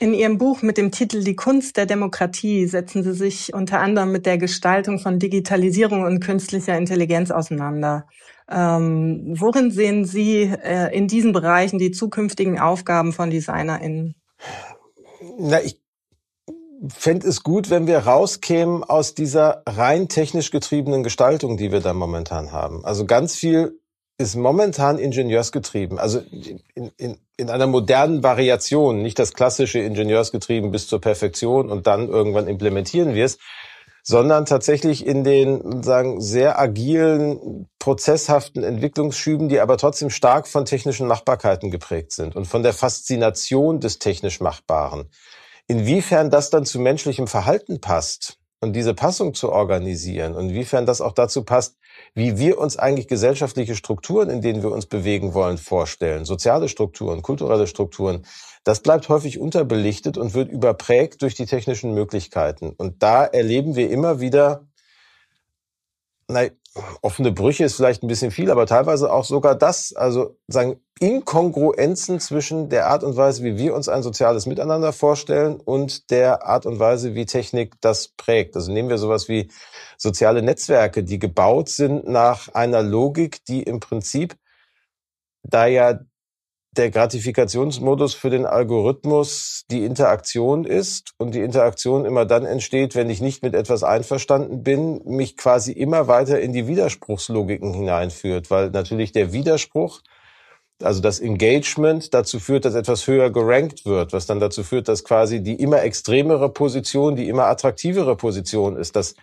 [0.00, 4.10] In Ihrem Buch mit dem Titel Die Kunst der Demokratie setzen Sie sich unter anderem
[4.10, 8.06] mit der Gestaltung von Digitalisierung und künstlicher Intelligenz auseinander.
[8.50, 14.14] Ähm, worin sehen Sie äh, in diesen Bereichen die zukünftigen Aufgaben von DesignerInnen?
[15.38, 15.78] Na, ich
[16.88, 21.92] fände es gut, wenn wir rauskämen aus dieser rein technisch getriebenen Gestaltung, die wir da
[21.92, 22.86] momentan haben.
[22.86, 23.78] Also ganz viel
[24.16, 25.98] ist momentan ingenieursgetrieben.
[25.98, 26.20] Also
[26.74, 32.08] in, in, in einer modernen Variation, nicht das klassische Ingenieursgetrieben bis zur Perfektion und dann
[32.08, 33.38] irgendwann implementieren wir es,
[34.02, 41.06] sondern tatsächlich in den sagen sehr agilen, prozesshaften Entwicklungsschüben, die aber trotzdem stark von technischen
[41.06, 45.10] Machbarkeiten geprägt sind und von der Faszination des technisch Machbaren.
[45.66, 51.00] Inwiefern das dann zu menschlichem Verhalten passt und diese Passung zu organisieren und inwiefern das
[51.00, 51.76] auch dazu passt,
[52.14, 57.22] wie wir uns eigentlich gesellschaftliche Strukturen, in denen wir uns bewegen wollen, vorstellen, soziale Strukturen,
[57.22, 58.26] kulturelle Strukturen,
[58.64, 62.70] das bleibt häufig unterbelichtet und wird überprägt durch die technischen Möglichkeiten.
[62.70, 64.66] Und da erleben wir immer wieder,
[66.28, 66.50] nein,
[67.02, 72.20] offene Brüche ist vielleicht ein bisschen viel, aber teilweise auch sogar das, also sagen Inkongruenzen
[72.20, 76.66] zwischen der Art und Weise, wie wir uns ein soziales Miteinander vorstellen und der Art
[76.66, 78.54] und Weise, wie Technik das prägt.
[78.54, 79.50] Also nehmen wir sowas wie
[79.96, 84.36] soziale Netzwerke, die gebaut sind nach einer Logik, die im Prinzip
[85.42, 86.00] da ja
[86.76, 93.10] der Gratifikationsmodus für den Algorithmus die Interaktion ist und die Interaktion immer dann entsteht, wenn
[93.10, 98.70] ich nicht mit etwas einverstanden bin, mich quasi immer weiter in die Widerspruchslogiken hineinführt, weil
[98.70, 100.00] natürlich der Widerspruch,
[100.80, 105.02] also das Engagement dazu führt, dass etwas höher gerankt wird, was dann dazu führt, dass
[105.02, 108.94] quasi die immer extremere Position, die immer attraktivere Position ist.
[108.94, 109.16] Das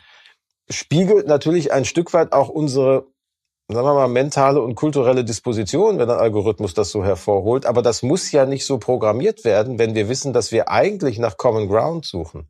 [0.70, 3.08] spiegelt natürlich ein Stück weit auch unsere
[3.70, 7.66] sagen wir mal, mentale und kulturelle Disposition, wenn ein Algorithmus das so hervorholt.
[7.66, 11.36] Aber das muss ja nicht so programmiert werden, wenn wir wissen, dass wir eigentlich nach
[11.36, 12.48] Common Ground suchen.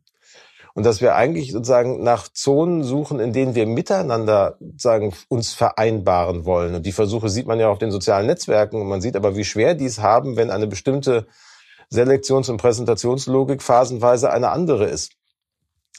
[0.74, 6.44] Und dass wir eigentlich sozusagen nach Zonen suchen, in denen wir miteinander sagen, uns vereinbaren
[6.44, 6.76] wollen.
[6.76, 8.80] Und die Versuche sieht man ja auf den sozialen Netzwerken.
[8.80, 11.26] Und man sieht aber, wie schwer dies haben, wenn eine bestimmte
[11.90, 15.14] Selektions- und Präsentationslogik phasenweise eine andere ist.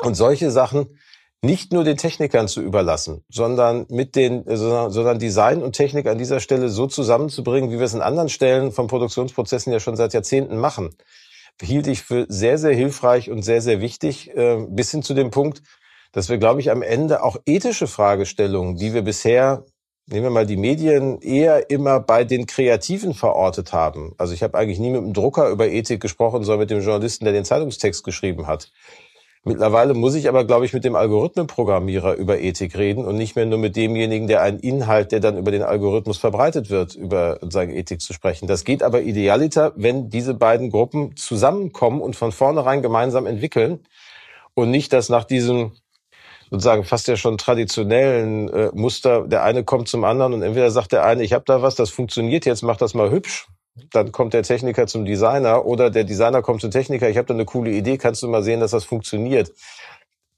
[0.01, 0.97] Und solche Sachen
[1.41, 6.39] nicht nur den Technikern zu überlassen, sondern mit den, sondern Design und Technik an dieser
[6.39, 10.57] Stelle so zusammenzubringen, wie wir es in anderen Stellen von Produktionsprozessen ja schon seit Jahrzehnten
[10.57, 10.89] machen,
[11.61, 15.31] hielt ich für sehr, sehr hilfreich und sehr, sehr wichtig, äh, bis hin zu dem
[15.31, 15.61] Punkt,
[16.11, 19.65] dass wir, glaube ich, am Ende auch ethische Fragestellungen, die wir bisher,
[20.07, 24.13] nehmen wir mal die Medien, eher immer bei den Kreativen verortet haben.
[24.17, 27.25] Also ich habe eigentlich nie mit dem Drucker über Ethik gesprochen, sondern mit dem Journalisten,
[27.25, 28.71] der den Zeitungstext geschrieben hat.
[29.45, 33.45] Mittlerweile muss ich aber, glaube ich, mit dem Algorithmenprogrammierer über Ethik reden und nicht mehr
[33.45, 37.73] nur mit demjenigen, der einen Inhalt, der dann über den Algorithmus verbreitet wird, über seine
[37.73, 38.47] Ethik zu sprechen.
[38.47, 43.79] Das geht aber idealiter, wenn diese beiden Gruppen zusammenkommen und von vornherein gemeinsam entwickeln
[44.55, 45.71] und nicht, dass nach diesem
[46.51, 50.91] sozusagen fast ja schon traditionellen äh, Muster, der eine kommt zum anderen und entweder sagt
[50.91, 53.47] der eine, ich habe da was, das funktioniert jetzt, mach das mal hübsch
[53.91, 57.33] dann kommt der Techniker zum Designer oder der Designer kommt zum Techniker, ich habe da
[57.33, 59.51] eine coole Idee, kannst du mal sehen, dass das funktioniert.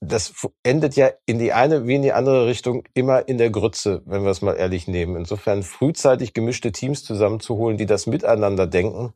[0.03, 4.01] Das endet ja in die eine wie in die andere Richtung immer in der Grütze,
[4.05, 5.15] wenn wir es mal ehrlich nehmen.
[5.15, 9.13] Insofern frühzeitig gemischte Teams zusammenzuholen, die das miteinander denken,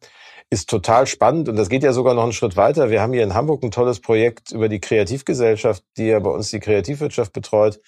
[0.51, 1.49] ist total spannend.
[1.49, 2.91] Und das geht ja sogar noch einen Schritt weiter.
[2.91, 6.51] Wir haben hier in Hamburg ein tolles Projekt über die Kreativgesellschaft, die ja bei uns
[6.51, 7.79] die Kreativwirtschaft betreut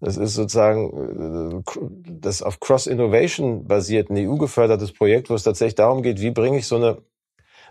[0.00, 6.02] Das ist sozusagen äh, das auf Cross-Innovation basiert, ein EU-gefördertes Projekt, wo es tatsächlich darum
[6.02, 6.98] geht, wie bringe ich so eine,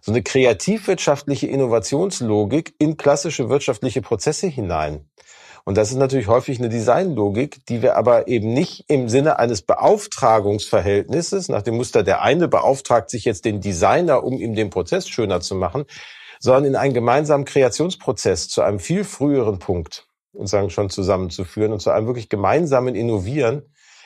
[0.01, 5.09] so eine kreativwirtschaftliche Innovationslogik in klassische wirtschaftliche Prozesse hinein.
[5.63, 9.61] Und das ist natürlich häufig eine Designlogik, die wir aber eben nicht im Sinne eines
[9.63, 15.09] Beauftragungsverhältnisses, nach dem Muster, der eine beauftragt sich jetzt den Designer, um ihm den Prozess
[15.09, 15.83] schöner zu machen,
[16.39, 20.06] sondern in einen gemeinsamen Kreationsprozess zu einem viel früheren Punkt
[20.37, 23.63] und sagen schon zusammenzuführen und zu einem wirklich gemeinsamen Innovieren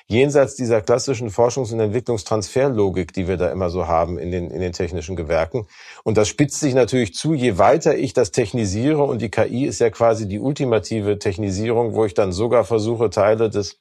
[0.07, 4.59] jenseits dieser klassischen Forschungs- und Entwicklungstransferlogik, die wir da immer so haben in den, in
[4.59, 5.67] den technischen Gewerken.
[6.03, 9.79] Und das spitzt sich natürlich zu, je weiter ich das technisiere und die KI ist
[9.79, 13.79] ja quasi die ultimative Technisierung, wo ich dann sogar versuche, Teile des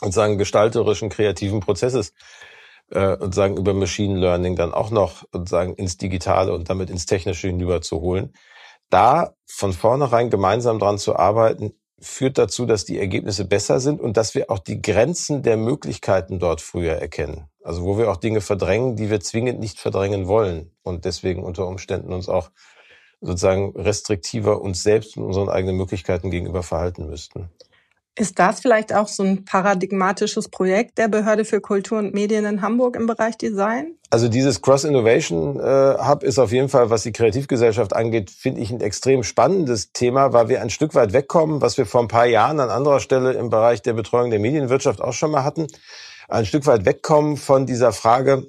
[0.00, 2.14] sozusagen gestalterischen, kreativen Prozesses
[2.90, 7.06] äh, und sagen über Machine Learning dann auch noch sozusagen ins Digitale und damit ins
[7.06, 8.32] Technische hinüberzuholen.
[8.92, 14.18] Da von vornherein gemeinsam dran zu arbeiten, führt dazu, dass die Ergebnisse besser sind und
[14.18, 17.48] dass wir auch die Grenzen der Möglichkeiten dort früher erkennen.
[17.62, 21.66] Also wo wir auch Dinge verdrängen, die wir zwingend nicht verdrängen wollen und deswegen unter
[21.68, 22.50] Umständen uns auch
[23.22, 27.48] sozusagen restriktiver uns selbst und unseren eigenen Möglichkeiten gegenüber verhalten müssten.
[28.14, 32.60] Ist das vielleicht auch so ein paradigmatisches Projekt der Behörde für Kultur und Medien in
[32.60, 33.94] Hamburg im Bereich Design?
[34.10, 38.60] Also dieses Cross Innovation äh, Hub ist auf jeden Fall, was die Kreativgesellschaft angeht, finde
[38.60, 42.08] ich ein extrem spannendes Thema, weil wir ein Stück weit wegkommen, was wir vor ein
[42.08, 45.66] paar Jahren an anderer Stelle im Bereich der Betreuung der Medienwirtschaft auch schon mal hatten,
[46.28, 48.46] ein Stück weit wegkommen von dieser Frage,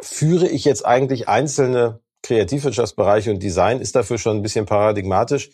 [0.00, 5.50] führe ich jetzt eigentlich einzelne Kreativwirtschaftsbereiche und Design ist dafür schon ein bisschen paradigmatisch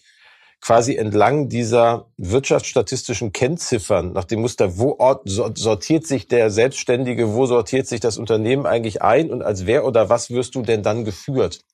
[0.61, 7.87] quasi entlang dieser wirtschaftsstatistischen Kennziffern nach dem Muster, wo sortiert sich der Selbstständige, wo sortiert
[7.87, 11.65] sich das Unternehmen eigentlich ein und als wer oder was wirst du denn dann geführt?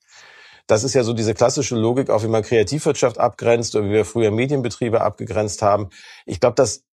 [0.68, 4.05] Das ist ja so diese klassische Logik, auch wie man Kreativwirtschaft abgrenzt oder wie wir
[4.05, 5.90] früher Medienbetriebe abgegrenzt haben.
[6.25, 6.86] Ich glaube, das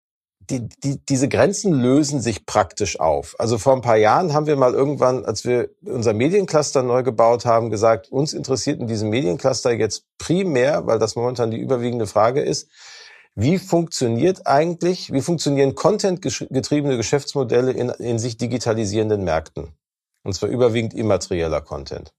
[0.50, 3.36] die, die, diese Grenzen lösen sich praktisch auf.
[3.40, 7.46] Also vor ein paar Jahren haben wir mal irgendwann, als wir unser Mediencluster neu gebaut
[7.46, 12.42] haben, gesagt, uns interessiert in diesem Mediencluster jetzt primär, weil das momentan die überwiegende Frage
[12.42, 12.70] ist,
[13.36, 19.74] wie funktioniert eigentlich, wie funktionieren contentgetriebene Geschäftsmodelle in, in sich digitalisierenden Märkten?
[20.24, 22.14] Und zwar überwiegend immaterieller Content.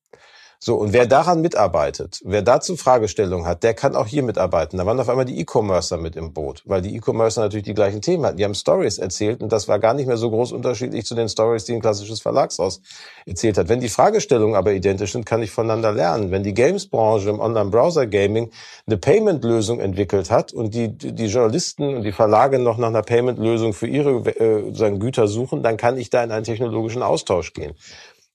[0.67, 4.79] So, und wer daran mitarbeitet, wer dazu Fragestellungen hat, der kann auch hier mitarbeiten.
[4.79, 8.01] Da waren auf einmal die E-Commercer mit im Boot, weil die E-Commercer natürlich die gleichen
[8.01, 8.39] Themen hatten.
[8.39, 11.29] Die haben Stories erzählt und das war gar nicht mehr so groß unterschiedlich zu den
[11.29, 12.81] Stories, die ein klassisches Verlagshaus
[13.27, 13.69] erzählt hat.
[13.69, 16.31] Wenn die Fragestellungen aber identisch sind, kann ich voneinander lernen.
[16.31, 18.51] Wenn die Games-Branche im Online-Browser-Gaming
[18.87, 23.75] eine Payment-Lösung entwickelt hat und die, die Journalisten und die Verlage noch nach einer Payment-Lösung
[23.75, 27.75] für ihre äh, Güter suchen, dann kann ich da in einen technologischen Austausch gehen.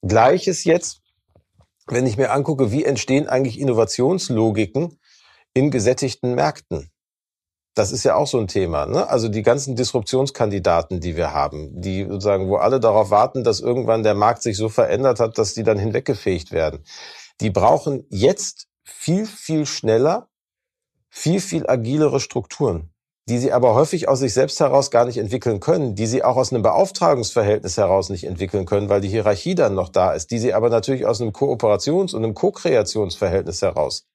[0.04, 1.02] Gleiches jetzt
[1.92, 5.00] wenn ich mir angucke, wie entstehen eigentlich Innovationslogiken
[5.54, 6.90] in gesättigten Märkten.
[7.76, 8.86] Das ist ja auch so ein Thema.
[8.86, 9.08] Ne?
[9.08, 14.04] Also die ganzen Disruptionskandidaten, die wir haben, die sozusagen, wo alle darauf warten, dass irgendwann
[14.04, 16.84] der Markt sich so verändert hat, dass die dann hinweggefegt werden.
[17.42, 20.30] Die brauchen jetzt viel, viel schneller,
[21.10, 22.92] viel, viel agilere Strukturen
[23.30, 26.36] die sie aber häufig aus sich selbst heraus gar nicht entwickeln können, die sie auch
[26.36, 30.40] aus einem Beauftragungsverhältnis heraus nicht entwickeln können, weil die Hierarchie dann noch da ist, die
[30.40, 34.08] sie aber natürlich aus einem Kooperations- und einem Co-Kreationsverhältnis heraus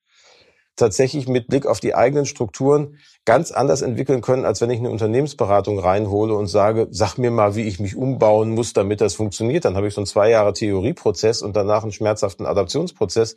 [0.77, 4.90] tatsächlich mit Blick auf die eigenen Strukturen ganz anders entwickeln können, als wenn ich eine
[4.90, 9.64] Unternehmensberatung reinhole und sage, sag mir mal, wie ich mich umbauen muss, damit das funktioniert.
[9.64, 13.37] Dann habe ich so einen zwei Jahre Theorieprozess und danach einen schmerzhaften Adaptionsprozess,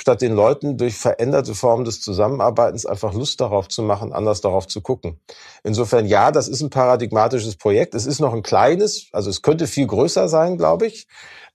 [0.00, 4.66] statt den Leuten durch veränderte Formen des Zusammenarbeitens einfach Lust darauf zu machen, anders darauf
[4.66, 5.20] zu gucken.
[5.64, 7.94] Insofern, ja, das ist ein paradigmatisches Projekt.
[7.94, 11.06] Es ist noch ein kleines, also es könnte viel größer sein, glaube ich.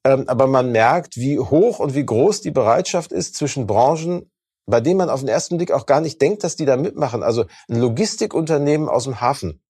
[0.03, 4.29] Ähm, aber man merkt, wie hoch und wie groß die Bereitschaft ist, zwischen Branchen
[4.65, 7.23] bei dem man auf den ersten Blick auch gar nicht denkt, dass die da mitmachen.
[7.23, 9.61] Also ein Logistikunternehmen aus dem Hafen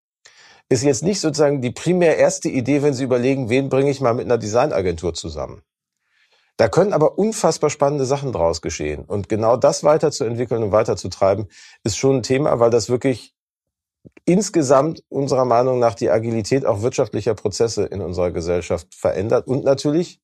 [0.69, 4.13] ist jetzt nicht sozusagen die primär erste Idee, wenn Sie überlegen, wen bringe ich mal
[4.13, 5.61] mit einer Designagentur zusammen.
[6.57, 9.05] Da können aber unfassbar spannende Sachen draus geschehen.
[9.05, 11.47] Und genau das weiterzuentwickeln und weiterzutreiben,
[11.83, 13.33] ist schon ein Thema, weil das wirklich
[14.25, 20.19] insgesamt unserer Meinung nach die Agilität auch wirtschaftlicher Prozesse in unserer Gesellschaft verändert und natürlich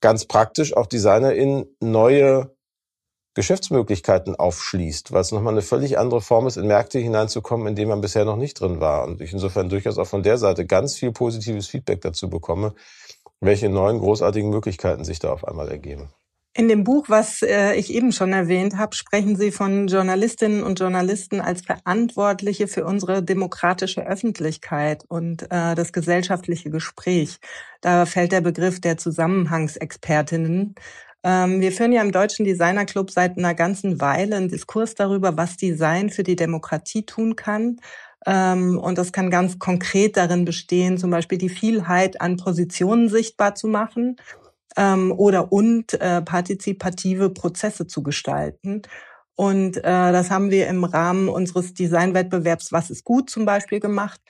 [0.00, 2.56] ganz praktisch auch Designer in neue
[3.34, 7.90] Geschäftsmöglichkeiten aufschließt, weil es nochmal eine völlig andere Form ist, in Märkte hineinzukommen, in denen
[7.90, 9.04] man bisher noch nicht drin war.
[9.04, 12.74] Und ich insofern durchaus auch von der Seite ganz viel positives Feedback dazu bekomme,
[13.40, 16.08] welche neuen großartigen Möglichkeiten sich da auf einmal ergeben.
[16.58, 20.80] In dem Buch, was äh, ich eben schon erwähnt habe, sprechen Sie von Journalistinnen und
[20.80, 27.40] Journalisten als Verantwortliche für unsere demokratische Öffentlichkeit und äh, das gesellschaftliche Gespräch.
[27.82, 30.76] Da fällt der Begriff der Zusammenhangsexpertinnen
[31.26, 35.56] ähm, wir führen ja im Deutschen Designerclub seit einer ganzen Weile einen Diskurs darüber, was
[35.56, 37.80] Design für die Demokratie tun kann.
[38.26, 43.54] Ähm, und das kann ganz konkret darin bestehen, zum Beispiel die Vielheit an Positionen sichtbar
[43.54, 44.16] zu machen
[44.76, 48.82] ähm, oder und äh, partizipative Prozesse zu gestalten.
[49.36, 54.20] Und äh, das haben wir im Rahmen unseres Designwettbewerbs Was ist gut zum Beispiel gemacht.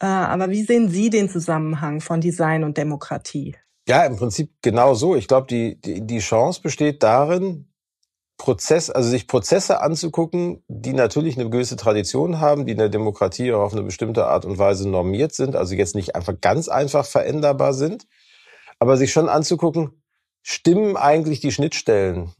[0.00, 3.54] Äh, aber wie sehen Sie den Zusammenhang von Design und Demokratie?
[3.86, 5.14] Ja, im Prinzip genau so.
[5.14, 7.68] Ich glaube, die, die, die Chance besteht darin,
[8.36, 13.52] Prozess, also sich Prozesse anzugucken, die natürlich eine gewisse Tradition haben, die in der Demokratie
[13.52, 17.06] auch auf eine bestimmte Art und Weise normiert sind, also jetzt nicht einfach ganz einfach
[17.06, 18.06] veränderbar sind,
[18.78, 20.02] aber sich schon anzugucken,
[20.42, 22.32] stimmen eigentlich die Schnittstellen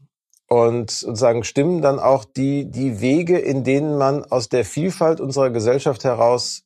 [0.47, 5.49] und sozusagen stimmen dann auch die, die Wege, in denen man aus der Vielfalt unserer
[5.49, 6.63] Gesellschaft heraus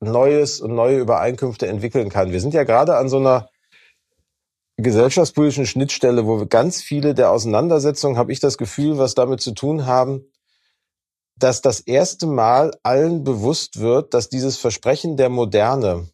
[0.00, 2.30] Neues und neue Übereinkünfte entwickeln kann.
[2.30, 3.48] Wir sind ja gerade an so einer
[4.76, 9.86] gesellschaftspolitischen Schnittstelle, wo ganz viele der Auseinandersetzungen, habe ich das Gefühl, was damit zu tun
[9.86, 10.30] haben,
[11.38, 16.08] dass das erste Mal allen bewusst wird, dass dieses Versprechen der Moderne,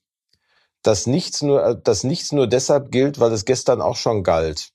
[0.82, 4.70] dass nichts nur, dass nichts nur deshalb gilt, weil es gestern auch schon galt,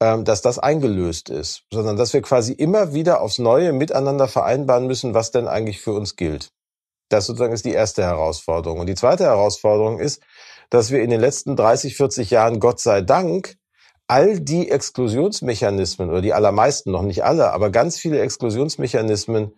[0.00, 4.86] ähm, dass das eingelöst ist, sondern dass wir quasi immer wieder aufs Neue miteinander vereinbaren
[4.86, 6.52] müssen, was denn eigentlich für uns gilt.
[7.08, 8.80] Das sozusagen ist die erste Herausforderung.
[8.80, 10.22] Und die zweite Herausforderung ist,
[10.72, 13.56] dass wir in den letzten 30, 40 Jahren, Gott sei Dank,
[14.06, 19.52] all die Exklusionsmechanismen oder die allermeisten, noch nicht alle, aber ganz viele Exklusionsmechanismen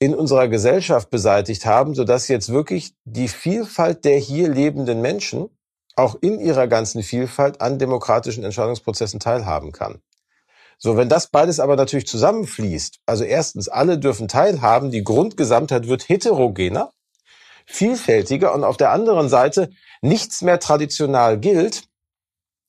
[0.00, 5.50] in unserer Gesellschaft beseitigt haben, sodass jetzt wirklich die Vielfalt der hier lebenden Menschen
[5.94, 10.02] auch in ihrer ganzen Vielfalt an demokratischen Entscheidungsprozessen teilhaben kann.
[10.78, 16.08] So, wenn das beides aber natürlich zusammenfließt, also erstens, alle dürfen teilhaben, die Grundgesamtheit wird
[16.08, 16.90] heterogener,
[17.66, 21.84] vielfältiger und auf der anderen Seite nichts mehr traditional gilt,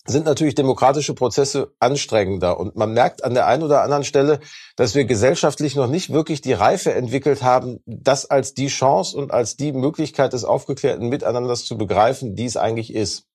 [0.06, 2.60] sind natürlich demokratische Prozesse anstrengender.
[2.60, 4.40] Und man merkt an der einen oder anderen Stelle,
[4.76, 9.32] dass wir gesellschaftlich noch nicht wirklich die Reife entwickelt haben, das als die Chance und
[9.32, 13.28] als die Möglichkeit des aufgeklärten Miteinanders zu begreifen, die es eigentlich ist.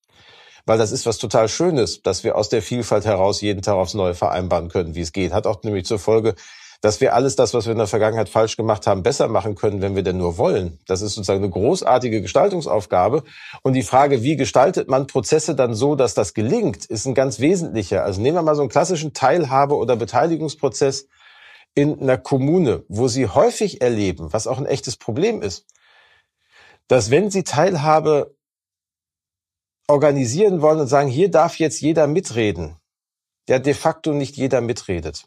[0.64, 3.94] Weil das ist was total Schönes, dass wir aus der Vielfalt heraus jeden Tag aufs
[3.94, 5.32] Neue vereinbaren können, wie es geht.
[5.32, 6.34] Hat auch nämlich zur Folge,
[6.86, 9.82] dass wir alles das, was wir in der Vergangenheit falsch gemacht haben, besser machen können,
[9.82, 10.78] wenn wir denn nur wollen.
[10.86, 13.24] Das ist sozusagen eine großartige Gestaltungsaufgabe.
[13.62, 17.40] Und die Frage, wie gestaltet man Prozesse dann so, dass das gelingt, ist ein ganz
[17.40, 18.04] wesentlicher.
[18.04, 21.08] Also nehmen wir mal so einen klassischen Teilhabe- oder Beteiligungsprozess
[21.74, 25.66] in einer Kommune, wo Sie häufig erleben, was auch ein echtes Problem ist,
[26.86, 28.36] dass wenn Sie Teilhabe
[29.88, 32.76] organisieren wollen und sagen, hier darf jetzt jeder mitreden,
[33.48, 35.26] der de facto nicht jeder mitredet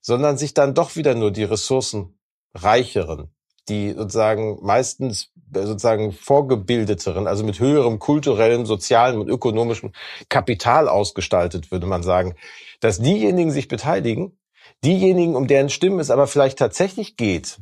[0.00, 2.18] sondern sich dann doch wieder nur die Ressourcen
[2.54, 3.30] reicheren,
[3.68, 9.92] die sozusagen meistens äh, sozusagen vorgebildeteren, also mit höherem kulturellen, sozialen und ökonomischem
[10.28, 12.34] Kapital ausgestaltet, würde man sagen,
[12.80, 14.38] dass diejenigen sich beteiligen,
[14.84, 17.58] diejenigen, um deren Stimmen es aber vielleicht tatsächlich geht,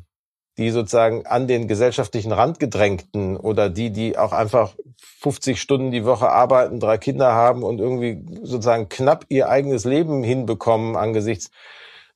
[0.58, 4.74] die sozusagen an den gesellschaftlichen Rand gedrängten oder die, die auch einfach
[5.20, 10.22] 50 Stunden die Woche arbeiten, drei Kinder haben und irgendwie sozusagen knapp ihr eigenes Leben
[10.22, 11.50] hinbekommen angesichts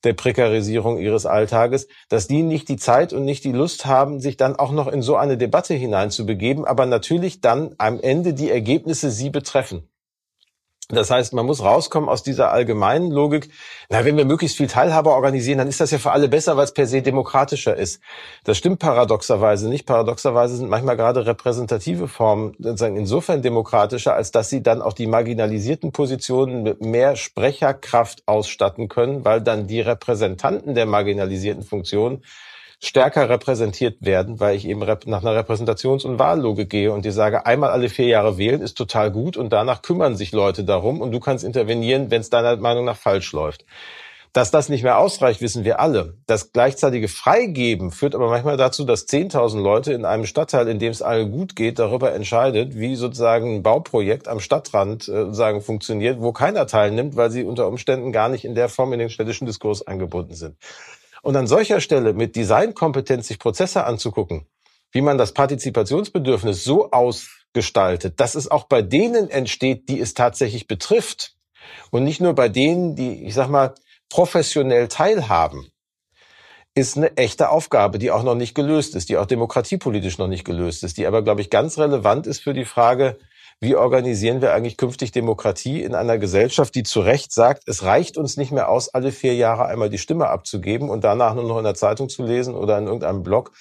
[0.03, 4.37] der Prekarisierung ihres Alltages, dass die nicht die Zeit und nicht die Lust haben, sich
[4.37, 9.11] dann auch noch in so eine Debatte hineinzubegeben, aber natürlich dann am Ende die Ergebnisse
[9.11, 9.89] sie betreffen.
[10.89, 13.49] Das heißt, man muss rauskommen aus dieser allgemeinen Logik.
[13.89, 16.65] Na, wenn wir möglichst viel Teilhabe organisieren, dann ist das ja für alle besser, weil
[16.65, 18.01] es per se demokratischer ist.
[18.43, 19.85] Das stimmt paradoxerweise nicht.
[19.85, 25.07] Paradoxerweise sind manchmal gerade repräsentative Formen sozusagen insofern demokratischer, als dass sie dann auch die
[25.07, 32.23] marginalisierten Positionen mit mehr Sprecherkraft ausstatten können, weil dann die Repräsentanten der marginalisierten Funktionen
[32.83, 37.45] stärker repräsentiert werden, weil ich eben nach einer Repräsentations- und Wahllogik gehe und dir sage,
[37.45, 41.11] einmal alle vier Jahre wählen ist total gut und danach kümmern sich Leute darum und
[41.11, 43.65] du kannst intervenieren, wenn es deiner Meinung nach falsch läuft.
[44.33, 46.17] Dass das nicht mehr ausreicht, wissen wir alle.
[46.25, 50.91] Das gleichzeitige Freigeben führt aber manchmal dazu, dass 10.000 Leute in einem Stadtteil, in dem
[50.91, 56.19] es allen gut geht, darüber entscheidet, wie sozusagen ein Bauprojekt am Stadtrand äh, sozusagen funktioniert,
[56.19, 59.45] wo keiner teilnimmt, weil sie unter Umständen gar nicht in der Form in den städtischen
[59.45, 60.57] Diskurs eingebunden sind.
[61.23, 64.45] Und an solcher Stelle mit Designkompetenz sich Prozesse anzugucken,
[64.91, 70.67] wie man das Partizipationsbedürfnis so ausgestaltet, dass es auch bei denen entsteht, die es tatsächlich
[70.67, 71.37] betrifft.
[71.91, 73.73] Und nicht nur bei denen, die, ich sag mal,
[74.09, 75.71] professionell teilhaben,
[76.75, 80.43] ist eine echte Aufgabe, die auch noch nicht gelöst ist, die auch demokratiepolitisch noch nicht
[80.43, 83.17] gelöst ist, die aber, glaube ich, ganz relevant ist für die Frage,
[83.63, 88.17] wie organisieren wir eigentlich künftig Demokratie in einer Gesellschaft, die zu Recht sagt, es reicht
[88.17, 91.57] uns nicht mehr aus, alle vier Jahre einmal die Stimme abzugeben und danach nur noch
[91.57, 93.53] in der Zeitung zu lesen oder in irgendeinem Blog,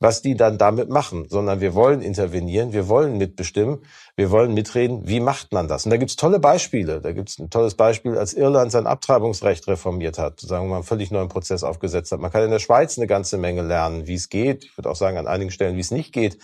[0.00, 3.80] was die dann damit machen, sondern wir wollen intervenieren, wir wollen mitbestimmen,
[4.16, 5.84] wir wollen mitreden, wie macht man das?
[5.84, 7.02] Und da gibt's tolle Beispiele.
[7.02, 10.84] Da gibt's ein tolles Beispiel, als Irland sein Abtreibungsrecht reformiert hat, sagen wir mal einen
[10.84, 12.20] völlig neuen Prozess aufgesetzt hat.
[12.20, 14.64] Man kann in der Schweiz eine ganze Menge lernen, wie es geht.
[14.64, 16.38] Ich würde auch sagen, an einigen Stellen, wie es nicht geht.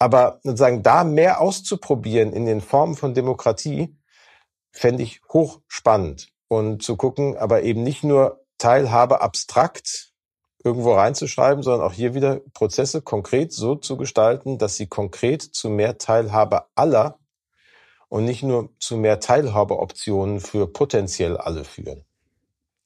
[0.00, 3.96] Aber sozusagen da mehr auszuprobieren in den Formen von Demokratie,
[4.72, 6.32] fände ich hochspannend.
[6.48, 10.12] Und zu gucken, aber eben nicht nur Teilhabe abstrakt,
[10.64, 15.70] irgendwo reinzuschreiben, sondern auch hier wieder Prozesse konkret so zu gestalten, dass sie konkret zu
[15.70, 17.18] mehr Teilhabe aller
[18.08, 22.04] und nicht nur zu mehr Teilhabeoptionen für potenziell alle führen.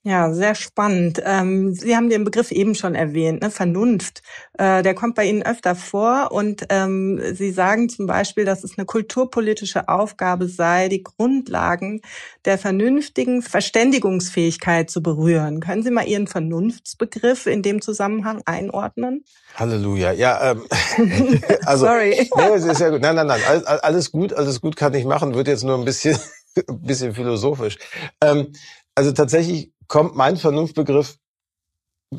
[0.07, 1.23] Ja, sehr spannend.
[1.25, 3.51] Ähm, Sie haben den Begriff eben schon erwähnt, ne?
[3.51, 4.23] Vernunft.
[4.59, 8.77] Äh, der kommt bei Ihnen öfter vor und ähm, Sie sagen zum Beispiel, dass es
[8.77, 12.03] eine kulturpolitische Aufgabe sei, die Grundlagen
[12.45, 15.61] der vernünftigen Verständigungsfähigkeit zu berühren.
[15.61, 19.25] Können Sie mal Ihren Vernunftsbegriff in dem Zusammenhang einordnen?
[19.55, 20.13] Halleluja.
[20.13, 20.65] Ja, ähm,
[21.65, 22.29] also Sorry.
[22.37, 23.01] Nee, es ist ja gut.
[23.01, 23.41] Nein, nein, nein.
[23.49, 25.35] Alles, alles gut, alles gut kann ich machen.
[25.35, 26.19] Wird jetzt nur ein bisschen,
[26.69, 27.79] ein bisschen philosophisch.
[28.21, 28.53] Ähm,
[28.95, 31.17] also tatsächlich kommt mein Vernunftbegriff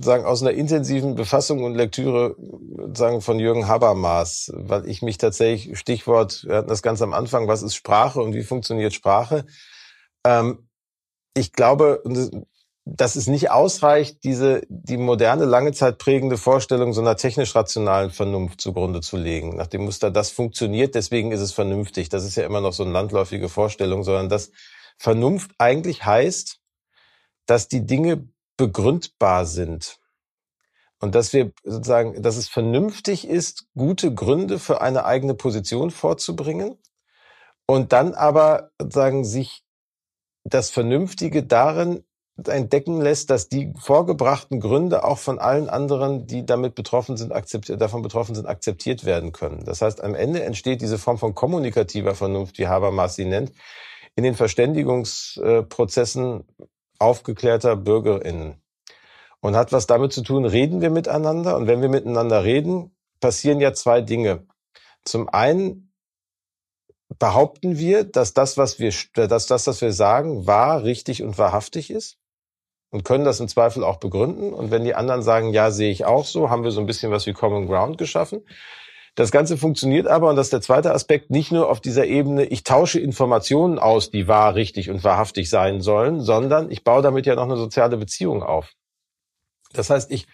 [0.02, 2.36] sagen aus einer intensiven Befassung und Lektüre
[2.94, 7.48] sagen von Jürgen Habermas, weil ich mich tatsächlich Stichwort, wir hatten das ganz am Anfang,
[7.48, 9.46] was ist Sprache und wie funktioniert Sprache?
[10.26, 10.68] Ähm,
[11.34, 12.04] ich glaube,
[12.86, 18.12] dass es nicht ausreicht, diese die moderne lange Zeit prägende Vorstellung so einer technisch rationalen
[18.12, 22.10] Vernunft zugrunde zu legen, nach dem Muster, das funktioniert, deswegen ist es vernünftig.
[22.10, 24.52] Das ist ja immer noch so eine landläufige Vorstellung, sondern dass
[24.98, 26.60] Vernunft eigentlich heißt,
[27.46, 28.28] dass die Dinge
[28.58, 30.00] begründbar sind.
[31.00, 36.78] Und dass wir sozusagen, dass es vernünftig ist, gute Gründe für eine eigene Position vorzubringen
[37.68, 39.64] und dann aber sozusagen sich
[40.44, 42.04] das Vernünftige darin
[42.44, 47.82] entdecken lässt, dass die vorgebrachten Gründe auch von allen anderen, die damit betroffen sind, akzeptiert,
[47.82, 49.64] davon betroffen sind, akzeptiert werden können.
[49.64, 53.54] Das heißt, am Ende entsteht diese Form von kommunikativer Vernunft, wie Habermas sie nennt,
[54.16, 56.44] in den Verständigungsprozessen
[57.00, 58.62] aufgeklärter BürgerInnen.
[59.40, 61.56] Und hat was damit zu tun, reden wir miteinander.
[61.56, 64.48] Und wenn wir miteinander reden, passieren ja zwei Dinge.
[65.04, 65.94] Zum einen
[67.20, 71.92] behaupten wir, dass das, was wir, dass das, was wir sagen, wahr, richtig und wahrhaftig
[71.92, 72.18] ist.
[72.90, 74.54] Und können das im Zweifel auch begründen.
[74.54, 77.12] Und wenn die anderen sagen, ja, sehe ich auch so, haben wir so ein bisschen
[77.12, 78.46] was wie Common Ground geschaffen.
[79.16, 82.46] Das Ganze funktioniert aber, und das ist der zweite Aspekt, nicht nur auf dieser Ebene,
[82.46, 87.26] ich tausche Informationen aus, die wahr, richtig und wahrhaftig sein sollen, sondern ich baue damit
[87.26, 88.74] ja noch eine soziale Beziehung auf.
[89.72, 90.28] Das heißt, ich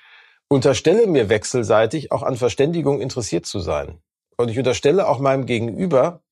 [0.47, 4.01] unterstelle mir wechselseitig auch an Verständigung interessiert zu sein.
[4.35, 6.23] Und ich unterstelle auch meinem Gegenüber,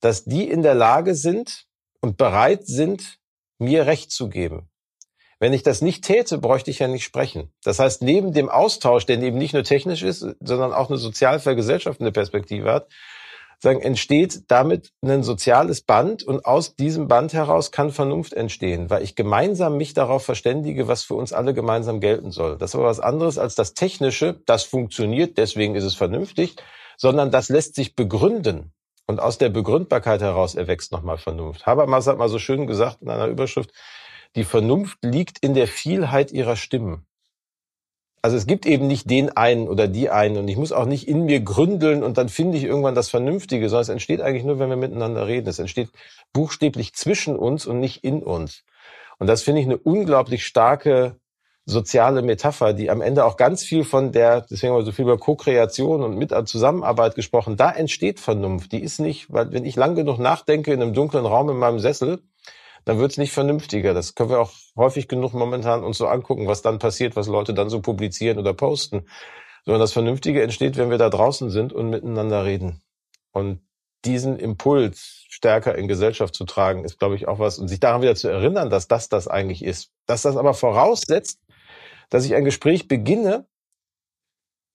[0.00, 1.66] dass die in der Lage sind
[2.02, 3.18] und bereit sind,
[3.58, 4.68] mir Recht zu geben.
[5.40, 7.50] Wenn ich das nicht täte, bräuchte ich ja nicht sprechen.
[7.64, 11.40] Das heißt, neben dem Austausch, der eben nicht nur technisch ist, sondern auch eine sozial
[11.40, 12.88] vergesellschaftende Perspektive hat,
[13.58, 19.02] sagen, entsteht damit ein soziales Band und aus diesem Band heraus kann Vernunft entstehen, weil
[19.02, 22.58] ich gemeinsam mich darauf verständige, was für uns alle gemeinsam gelten soll.
[22.58, 26.56] Das ist aber was anderes als das Technische, das funktioniert, deswegen ist es vernünftig,
[26.98, 28.72] sondern das lässt sich begründen.
[29.06, 31.66] Und aus der Begründbarkeit heraus erwächst nochmal Vernunft.
[31.66, 33.72] Habermas hat mal so schön gesagt in einer Überschrift,
[34.36, 37.06] die Vernunft liegt in der Vielheit ihrer Stimmen.
[38.22, 41.08] Also es gibt eben nicht den einen oder die einen und ich muss auch nicht
[41.08, 44.58] in mir gründeln und dann finde ich irgendwann das Vernünftige, sondern es entsteht eigentlich nur,
[44.58, 45.48] wenn wir miteinander reden.
[45.48, 45.88] Es entsteht
[46.34, 48.64] buchstäblich zwischen uns und nicht in uns.
[49.18, 51.16] Und das finde ich eine unglaublich starke
[51.64, 55.04] soziale Metapher, die am Ende auch ganz viel von der, deswegen haben wir so viel
[55.04, 58.72] über Co-Kreation und mit Zusammenarbeit gesprochen, da entsteht Vernunft.
[58.72, 61.78] Die ist nicht, weil wenn ich lang genug nachdenke in einem dunklen Raum in meinem
[61.78, 62.20] Sessel,
[62.84, 63.94] dann wird es nicht vernünftiger.
[63.94, 67.54] Das können wir auch häufig genug momentan uns so angucken, was dann passiert, was Leute
[67.54, 69.06] dann so publizieren oder posten.
[69.64, 72.82] Sondern das Vernünftige entsteht, wenn wir da draußen sind und miteinander reden.
[73.32, 73.60] Und
[74.04, 77.58] diesen Impuls stärker in Gesellschaft zu tragen, ist, glaube ich, auch was.
[77.58, 79.90] Und sich daran wieder zu erinnern, dass das das eigentlich ist.
[80.06, 81.40] Dass das aber voraussetzt,
[82.08, 83.46] dass ich ein Gespräch beginne,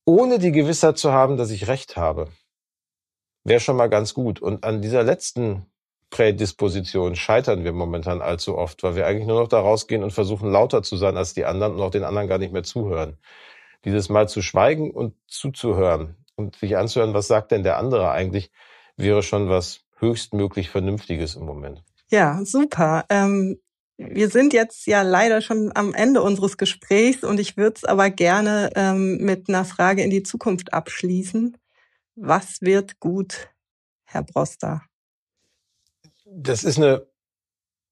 [0.06, 2.30] ohne die Gewissheit zu haben, dass ich Recht habe.
[3.44, 4.40] Wäre schon mal ganz gut.
[4.40, 5.66] Und an dieser letzten
[6.10, 10.52] Prädisposition scheitern wir momentan allzu oft, weil wir eigentlich nur noch da rausgehen und versuchen
[10.52, 13.18] lauter zu sein als die anderen und auch den anderen gar nicht mehr zuhören.
[13.84, 18.52] Dieses Mal zu schweigen und zuzuhören und sich anzuhören, was sagt denn der andere eigentlich,
[18.98, 21.84] wäre schon was höchstmöglich Vernünftiges im Moment.
[22.10, 23.06] Ja, super.
[23.10, 23.60] Ähm
[23.98, 28.10] wir sind jetzt ja leider schon am Ende unseres Gesprächs und ich würde es aber
[28.10, 31.58] gerne ähm, mit einer Frage in die Zukunft abschließen.
[32.16, 33.50] Was wird gut,
[34.04, 34.84] Herr Broster?
[36.36, 37.08] Das ist eine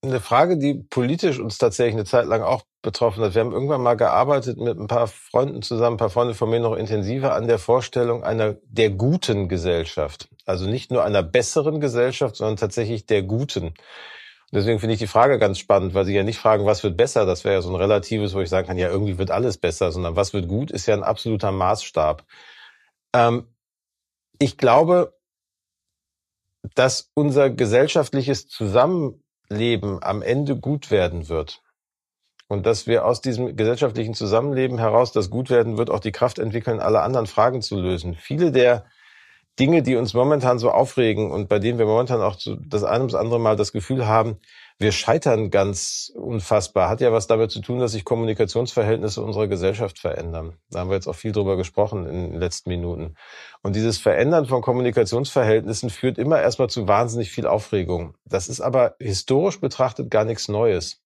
[0.04, 3.34] eine Frage, die politisch uns tatsächlich eine Zeit lang auch betroffen hat.
[3.34, 6.60] Wir haben irgendwann mal gearbeitet mit ein paar Freunden zusammen, ein paar Freunde von mir
[6.60, 10.28] noch intensiver an der Vorstellung einer der guten Gesellschaft.
[10.44, 13.68] Also nicht nur einer besseren Gesellschaft, sondern tatsächlich der guten.
[13.68, 13.76] Und
[14.52, 17.26] deswegen finde ich die Frage ganz spannend, weil Sie ja nicht fragen, was wird besser,
[17.26, 19.90] das wäre ja so ein relatives, wo ich sagen kann, ja, irgendwie wird alles besser,
[19.90, 22.24] sondern was wird gut, ist ja ein absoluter Maßstab.
[23.14, 23.48] Ähm,
[24.38, 25.14] ich glaube,
[26.74, 31.62] dass unser gesellschaftliches Zusammenleben am Ende gut werden wird.
[32.48, 36.38] Und dass wir aus diesem gesellschaftlichen Zusammenleben heraus, das gut werden wird, auch die Kraft
[36.38, 38.14] entwickeln, alle anderen Fragen zu lösen.
[38.14, 38.84] Viele der
[39.58, 42.36] Dinge, die uns momentan so aufregen und bei denen wir momentan auch
[42.66, 44.38] das eine oder andere Mal das Gefühl haben,
[44.78, 46.88] wir scheitern ganz unfassbar.
[46.88, 50.54] Hat ja was damit zu tun, dass sich Kommunikationsverhältnisse unserer Gesellschaft verändern.
[50.70, 53.14] Da haben wir jetzt auch viel drüber gesprochen in den letzten Minuten.
[53.62, 58.16] Und dieses Verändern von Kommunikationsverhältnissen führt immer erstmal zu wahnsinnig viel Aufregung.
[58.24, 61.03] Das ist aber historisch betrachtet gar nichts Neues.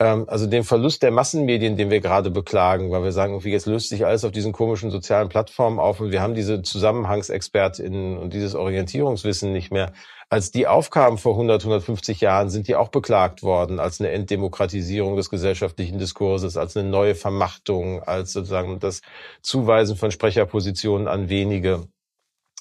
[0.00, 3.66] Ähm, also den Verlust der Massenmedien, den wir gerade beklagen, weil wir sagen, okay, jetzt
[3.66, 8.32] löst sich alles auf diesen komischen sozialen Plattformen auf und wir haben diese ZusammenhangsexpertInnen und
[8.32, 9.92] dieses Orientierungswissen nicht mehr.
[10.30, 15.16] Als die aufkamen vor 100, 150 Jahren, sind die auch beklagt worden als eine Entdemokratisierung
[15.16, 19.00] des gesellschaftlichen Diskurses, als eine neue Vermachtung, als sozusagen das
[19.42, 21.88] Zuweisen von Sprecherpositionen an wenige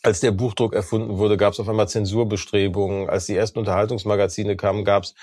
[0.03, 3.09] als der Buchdruck erfunden wurde, gab es auf einmal Zensurbestrebungen.
[3.09, 5.15] Als die ersten Unterhaltungsmagazine kamen, gab es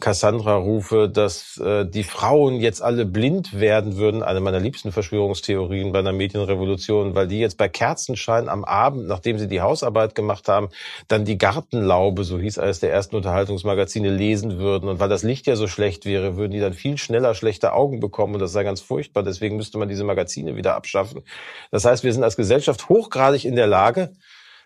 [0.00, 6.00] Cassandra-Rufe, dass äh, die Frauen jetzt alle blind werden würden, eine meiner liebsten Verschwörungstheorien bei
[6.00, 10.68] einer Medienrevolution, weil die jetzt bei Kerzenschein am Abend, nachdem sie die Hausarbeit gemacht haben,
[11.08, 14.88] dann die Gartenlaube, so hieß eines der ersten Unterhaltungsmagazine, lesen würden.
[14.88, 18.00] Und weil das Licht ja so schlecht wäre, würden die dann viel schneller schlechte Augen
[18.00, 19.22] bekommen und das sei ganz furchtbar.
[19.22, 21.22] Deswegen müsste man diese Magazine wieder abschaffen.
[21.70, 24.12] Das heißt, wir sind als Gesellschaft hochgradig in der Lage,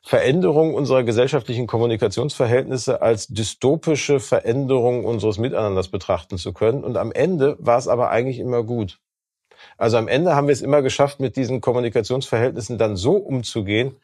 [0.06, 6.84] Veränderung unserer gesellschaftlichen Kommunikationsverhältnisse als dystopische Veränderung unseres Miteinanders betrachten zu können.
[6.84, 9.00] Und am Ende war es aber eigentlich immer gut.
[9.78, 13.96] Also am Ende haben wir es immer geschafft, mit diesen Kommunikationsverhältnissen dann so umzugehen,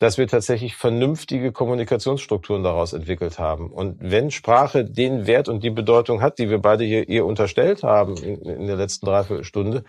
[0.00, 3.70] dass wir tatsächlich vernünftige Kommunikationsstrukturen daraus entwickelt haben.
[3.70, 7.84] Und wenn Sprache den Wert und die Bedeutung hat, die wir beide hier ihr unterstellt
[7.84, 9.84] haben in, in der letzten Dreiviertelstunde,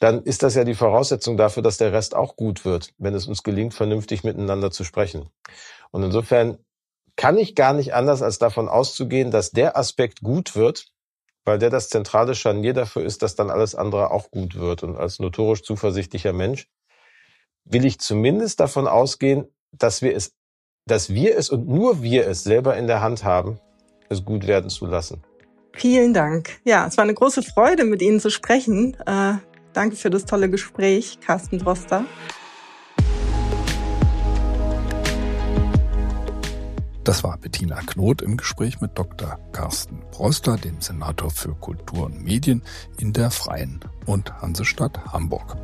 [0.00, 3.26] dann ist das ja die Voraussetzung dafür, dass der Rest auch gut wird, wenn es
[3.26, 5.28] uns gelingt, vernünftig miteinander zu sprechen.
[5.90, 6.58] Und insofern
[7.16, 10.86] kann ich gar nicht anders, als davon auszugehen, dass der Aspekt gut wird,
[11.44, 14.82] weil der das zentrale Scharnier dafür ist, dass dann alles andere auch gut wird.
[14.82, 16.66] Und als notorisch zuversichtlicher Mensch
[17.64, 20.32] will ich zumindest davon ausgehen, dass wir es,
[20.86, 23.60] dass wir es und nur wir es selber in der Hand haben,
[24.08, 25.22] es gut werden zu lassen.
[25.74, 26.58] Vielen Dank.
[26.64, 28.96] Ja, es war eine große Freude, mit Ihnen zu sprechen.
[29.72, 32.04] Danke für das tolle Gespräch, Carsten Droster.
[37.04, 39.38] Das war Bettina Knoth im Gespräch mit Dr.
[39.52, 42.62] Carsten Broster, dem Senator für Kultur und Medien
[42.98, 45.56] in der Freien und Hansestadt Hamburg.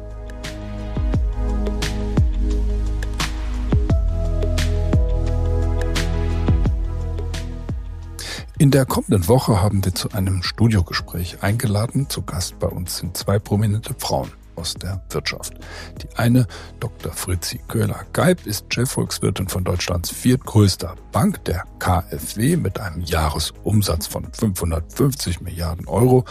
[8.59, 12.09] In der kommenden Woche haben wir zu einem Studiogespräch eingeladen.
[12.09, 15.53] Zu Gast bei uns sind zwei prominente Frauen aus der Wirtschaft.
[16.01, 16.47] Die eine,
[16.81, 17.13] Dr.
[17.13, 25.43] Fritzi Köhler-Geib, ist Chefvolkswirtin von Deutschlands viertgrößter Bank, der KfW, mit einem Jahresumsatz von 550
[25.43, 26.25] Milliarden Euro.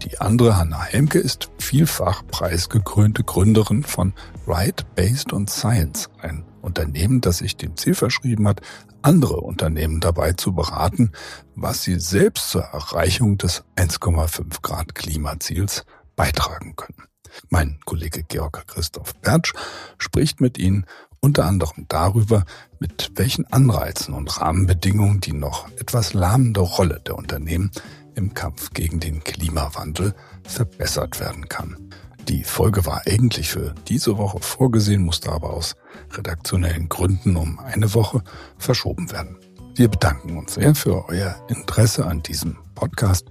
[0.00, 4.14] Die andere, Hanna Hemke, ist vielfach preisgekrönte Gründerin von
[4.46, 8.60] Right Based on Science, ein Unternehmen, das sich dem Ziel verschrieben hat,
[9.02, 11.12] andere Unternehmen dabei zu beraten,
[11.54, 15.84] was sie selbst zur Erreichung des 1,5 Grad Klimaziels
[16.16, 17.04] beitragen können.
[17.48, 19.54] Mein Kollege Georg Christoph Bertsch
[19.98, 20.84] spricht mit Ihnen
[21.20, 22.44] unter anderem darüber,
[22.78, 27.70] mit welchen Anreizen und Rahmenbedingungen die noch etwas lahmende Rolle der Unternehmen
[28.14, 31.89] im Kampf gegen den Klimawandel verbessert werden kann.
[32.28, 35.74] Die Folge war eigentlich für diese Woche vorgesehen, musste aber aus
[36.12, 38.22] redaktionellen Gründen um eine Woche
[38.58, 39.36] verschoben werden.
[39.74, 43.26] Wir bedanken uns sehr für euer Interesse an diesem Podcast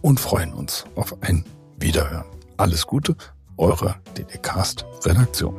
[0.00, 1.44] und freuen uns auf ein
[1.78, 2.26] Wiederhören.
[2.56, 3.16] Alles Gute,
[3.56, 5.54] eure DDcast Redaktion.